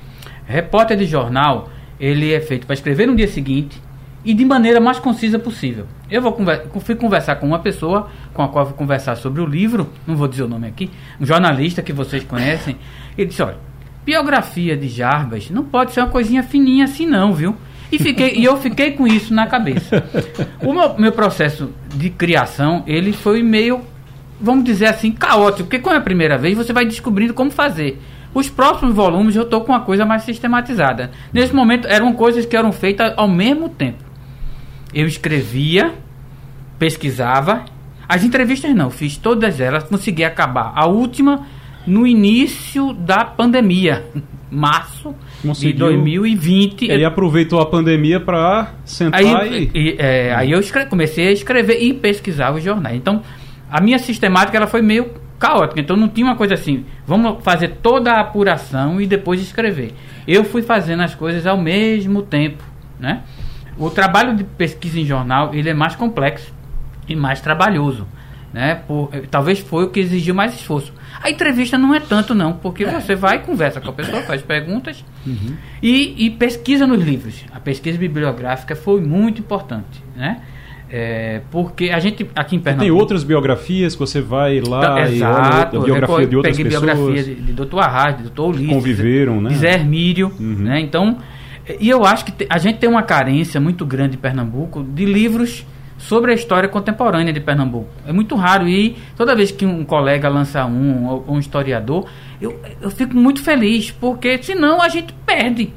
[0.47, 3.80] repórter de jornal, ele é feito para escrever no dia seguinte,
[4.25, 5.87] e de maneira mais concisa possível.
[6.11, 9.47] Eu vou conver fui conversar com uma pessoa com a qual vou conversar sobre o
[9.47, 12.77] livro, não vou dizer o nome aqui, um jornalista que vocês conhecem.
[13.16, 13.57] Ele disse: olha,
[14.05, 17.57] biografia de Jarbas não pode ser uma coisinha fininha assim, não, viu?
[17.91, 20.03] E, fiquei, e eu fiquei com isso na cabeça.
[20.62, 23.83] O meu, meu processo de criação, ele foi meio,
[24.41, 28.01] vamos dizer assim, caótico, porque como é a primeira vez, você vai descobrindo como fazer.
[28.33, 31.11] Os próximos volumes eu estou com uma coisa mais sistematizada.
[31.35, 34.11] Nesse momento eram coisas que eram feitas ao mesmo tempo
[34.93, 35.94] eu escrevia,
[36.78, 37.64] pesquisava.
[38.09, 40.73] As entrevistas não, fiz todas elas, consegui acabar.
[40.74, 41.47] A última
[41.86, 44.05] no início da pandemia,
[44.51, 45.73] março Conseguiu.
[45.73, 46.90] de 2020.
[46.90, 49.78] Ele aproveitou a pandemia para sentar aí, e...
[49.78, 50.86] e é, aí eu escre...
[50.86, 52.97] comecei a escrever e pesquisar os jornais.
[52.97, 53.23] Então,
[53.70, 55.81] a minha sistemática ela foi meio caótica.
[55.81, 59.93] Então, não tinha uma coisa assim, vamos fazer toda a apuração e depois escrever.
[60.28, 62.62] Eu fui fazendo as coisas ao mesmo tempo,
[63.01, 63.23] né?
[63.83, 66.53] O trabalho de pesquisa em jornal ele é mais complexo
[67.09, 68.07] e mais trabalhoso.
[68.53, 68.77] Né?
[68.87, 70.93] Por, eh, talvez foi o que exigiu mais esforço.
[71.23, 73.01] A entrevista não é tanto, não, porque é.
[73.01, 75.57] você vai, conversa com a pessoa, faz perguntas uhum.
[75.83, 77.45] e, e, pesquisa nos livros.
[77.51, 80.05] A pesquisa bibliográfica foi muito importante.
[80.15, 80.43] Né?
[80.91, 82.85] É, porque a gente aqui em Pernambuco.
[82.85, 86.57] Tem outras biografias que você vai lá então, e exato, olha a biografia de outras
[86.57, 86.95] peguei pessoas.
[86.95, 87.79] biografia de, de Dr.
[87.79, 88.41] Arras, de Dr.
[88.43, 88.69] Ulisses.
[88.69, 89.49] Conviveram, né?
[89.49, 90.57] De Zé Hermílio, uhum.
[90.59, 90.81] né?
[90.81, 91.17] Então,
[91.81, 95.66] e eu acho que a gente tem uma carência muito grande em Pernambuco de livros
[95.99, 97.89] sobre a história contemporânea de Pernambuco.
[98.07, 102.07] É muito raro e toda vez que um colega lança um, ou um historiador,
[102.40, 105.73] eu, eu fico muito feliz, porque senão a gente perde.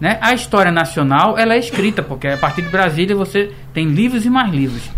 [0.00, 0.18] Né?
[0.20, 4.30] A história nacional ela é escrita, porque a partir de Brasília você tem livros e
[4.30, 4.90] mais livros.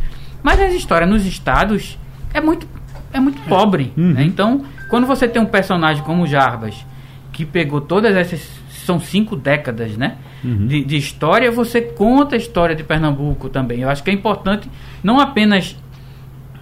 [0.42, 1.96] Mas a história nos estados
[2.34, 2.66] é muito,
[3.12, 3.92] é muito pobre.
[3.96, 4.12] Uhum.
[4.12, 4.24] Né?
[4.24, 6.84] Então, quando você tem um personagem como Jarbas,
[7.32, 8.56] que pegou todas essas.
[8.84, 10.16] São cinco décadas, né?
[10.46, 10.68] Uhum.
[10.68, 13.80] De, de, história, você conta a história de Pernambuco também.
[13.80, 14.70] Eu acho que é importante
[15.02, 15.76] não apenas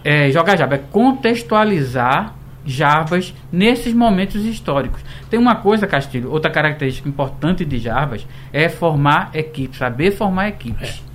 [0.03, 2.35] é, jogar Jarbas, é contextualizar
[2.65, 5.05] Jarbas nesses momentos históricos.
[5.29, 11.03] Tem uma coisa, Castilho, outra característica importante de Jarbas é formar equipes, saber formar equipes.
[11.11, 11.15] É.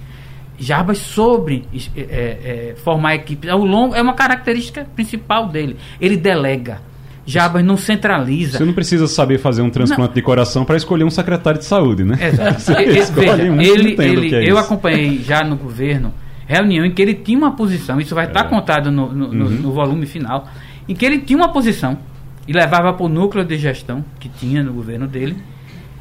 [0.62, 1.66] Jarbas sobre
[1.96, 5.78] é, é, formar equipes ao longo é uma característica principal dele.
[6.00, 6.82] Ele delega.
[7.30, 8.58] Jarbas não centraliza.
[8.58, 10.16] Você não precisa saber fazer um transplante não.
[10.16, 12.18] de coração para escolher um secretário de saúde, né?
[12.20, 12.74] Exato.
[13.14, 16.12] Veja, um ele, ele, é eu acompanhei já no governo
[16.48, 18.50] reunião em que ele tinha uma posição, isso vai estar é.
[18.50, 19.50] contado no, no, uhum.
[19.50, 20.48] no volume final
[20.88, 22.00] em que ele tinha uma posição
[22.48, 25.38] e levava para o núcleo de gestão que tinha no governo dele.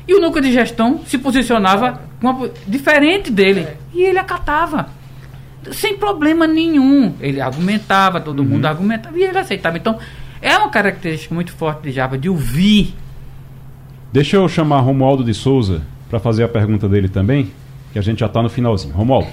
[0.06, 3.66] E o núcleo de gestão se posicionava uma, diferente dele.
[3.92, 4.88] E ele acatava.
[5.70, 7.12] Sem problema nenhum.
[7.20, 8.46] Ele argumentava, todo uhum.
[8.46, 9.76] mundo argumentava e ele aceitava.
[9.76, 9.98] Então,
[10.40, 12.94] é uma característica muito forte de Java, de ouvir.
[14.12, 17.50] Deixa eu chamar Romualdo de Souza para fazer a pergunta dele também,
[17.92, 18.94] que a gente já está no finalzinho.
[18.94, 19.28] Romualdo.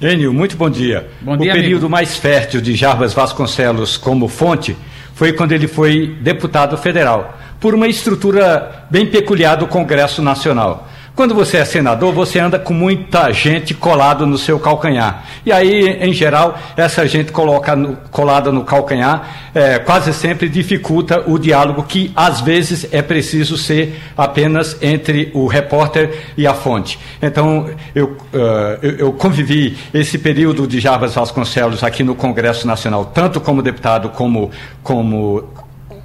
[0.00, 1.08] Enio, muito bom dia.
[1.20, 1.90] Bom dia o período amigo.
[1.90, 4.76] mais fértil de Jarbas Vasconcelos como fonte
[5.14, 10.88] foi quando ele foi deputado federal, por uma estrutura bem peculiar do Congresso Nacional.
[11.14, 15.24] Quando você é senador, você anda com muita gente colado no seu calcanhar.
[15.44, 21.22] E aí, em geral, essa gente coloca no, colada no calcanhar é, quase sempre dificulta
[21.26, 26.98] o diálogo que, às vezes, é preciso ser apenas entre o repórter e a fonte.
[27.20, 33.04] Então, eu, uh, eu, eu convivi esse período de Jarbas Vasconcelos aqui no Congresso Nacional,
[33.04, 34.50] tanto como deputado como,
[34.82, 35.44] como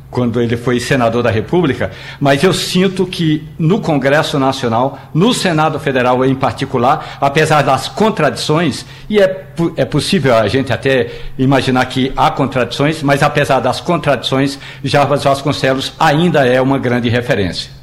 [0.10, 5.80] quando ele foi senador da República, mas eu sinto que no Congresso Nacional, no Senado
[5.80, 12.12] Federal em particular, apesar das contradições, e é, é possível a gente até imaginar que
[12.16, 17.78] há contradições, mas apesar das contradições, Jarbas Vasconcelos ainda é uma grande referência.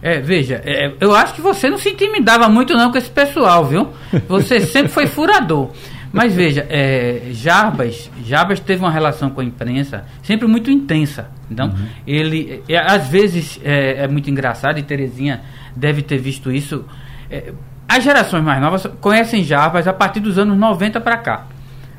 [0.00, 3.64] É, veja, é, eu acho que você não se intimidava muito não com esse pessoal,
[3.64, 3.88] viu?
[4.28, 5.70] Você sempre foi furador.
[6.12, 11.28] Mas veja, é, Jarbas, Jarbas teve uma relação com a imprensa sempre muito intensa.
[11.50, 11.86] Então, uhum.
[12.06, 15.42] ele, é, às vezes, é, é, muito engraçado, e Terezinha
[15.76, 16.84] deve ter visto isso.
[17.30, 17.52] É,
[17.86, 21.46] as gerações mais novas conhecem Jarbas a partir dos anos 90 para cá.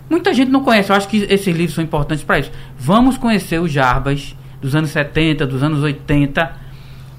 [0.10, 2.52] Muita gente não conhece, eu acho que esses livros são importantes para isso.
[2.78, 6.52] Vamos conhecer os Jarbas dos anos 70, dos anos 80,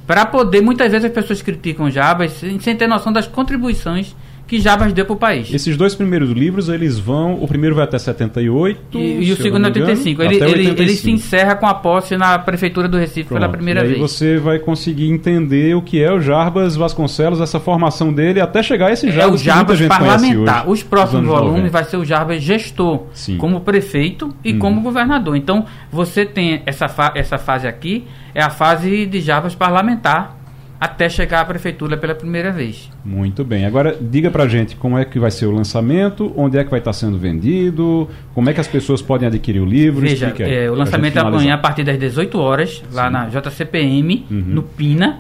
[0.06, 0.60] para poder.
[0.60, 4.14] Muitas vezes as pessoas criticam Jarbas sem, sem ter noção das contribuições
[4.50, 5.54] que Jabas deu para o país.
[5.54, 7.34] Esses dois primeiros livros, eles vão.
[7.40, 8.98] O primeiro vai até 78.
[8.98, 10.22] E, e o segundo é 85.
[10.22, 10.82] Ele, ele, 85.
[10.82, 13.38] ele se encerra com a posse na Prefeitura do Recife Pronto.
[13.38, 14.00] pela primeira e aí vez.
[14.00, 18.88] você vai conseguir entender o que é o Jarbas Vasconcelos, essa formação dele, até chegar
[18.88, 19.34] a esse Jarbas.
[19.34, 20.68] É o Jarbas parlamentar.
[20.68, 23.36] Os próximos volumes vai ser o Jarbas gestor, Sim.
[23.36, 24.58] como prefeito e uhum.
[24.58, 25.36] como governador.
[25.36, 28.04] Então, você tem essa, fa essa fase aqui,
[28.34, 30.39] é a fase de Jarbas parlamentar
[30.80, 32.90] até chegar à prefeitura pela primeira vez.
[33.04, 33.66] Muito bem.
[33.66, 36.78] Agora diga pra gente como é que vai ser o lançamento, onde é que vai
[36.78, 40.00] estar sendo vendido, como é que as pessoas podem adquirir o livro.
[40.00, 43.12] Veja, é, o lançamento é amanhã a partir das 18 horas, lá Sim.
[43.12, 44.42] na JCPM, uhum.
[44.46, 45.18] no Pina.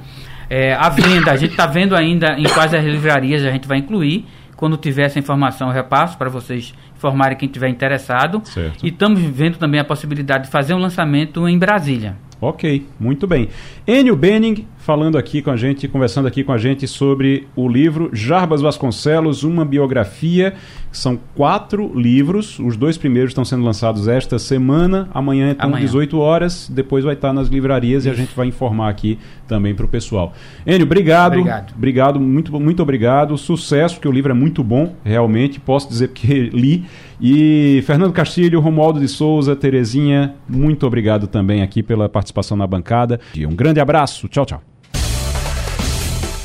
[0.48, 3.78] É, a venda, a gente está vendo ainda em quais as livrarias a gente vai
[3.78, 4.24] incluir.
[4.56, 8.42] Quando tiver essa informação, eu repasso para vocês informarem quem tiver interessado.
[8.44, 8.84] Certo.
[8.84, 12.16] E estamos vendo também a possibilidade de fazer um lançamento em Brasília.
[12.40, 13.48] Ok, muito bem.
[13.86, 18.10] Enio Benning falando aqui com a gente, conversando aqui com a gente sobre o livro
[18.12, 20.54] Jarbas Vasconcelos, uma biografia.
[20.90, 25.84] São quatro livros, os dois primeiros estão sendo lançados esta semana, amanhã então amanhã.
[25.84, 28.08] 18 horas, depois vai estar nas livrarias Isso.
[28.08, 30.32] e a gente vai informar aqui também para o pessoal.
[30.66, 31.34] Enio, obrigado.
[31.34, 31.74] Obrigado.
[31.76, 33.38] Obrigado, muito, muito obrigado.
[33.38, 36.84] Sucesso, porque o livro é muito bom, realmente, posso dizer porque li.
[37.20, 43.20] E Fernando Castilho, Romualdo de Souza, Terezinha, muito obrigado também aqui pela participação na bancada.
[43.36, 44.26] E um grande abraço.
[44.26, 44.62] Tchau, tchau.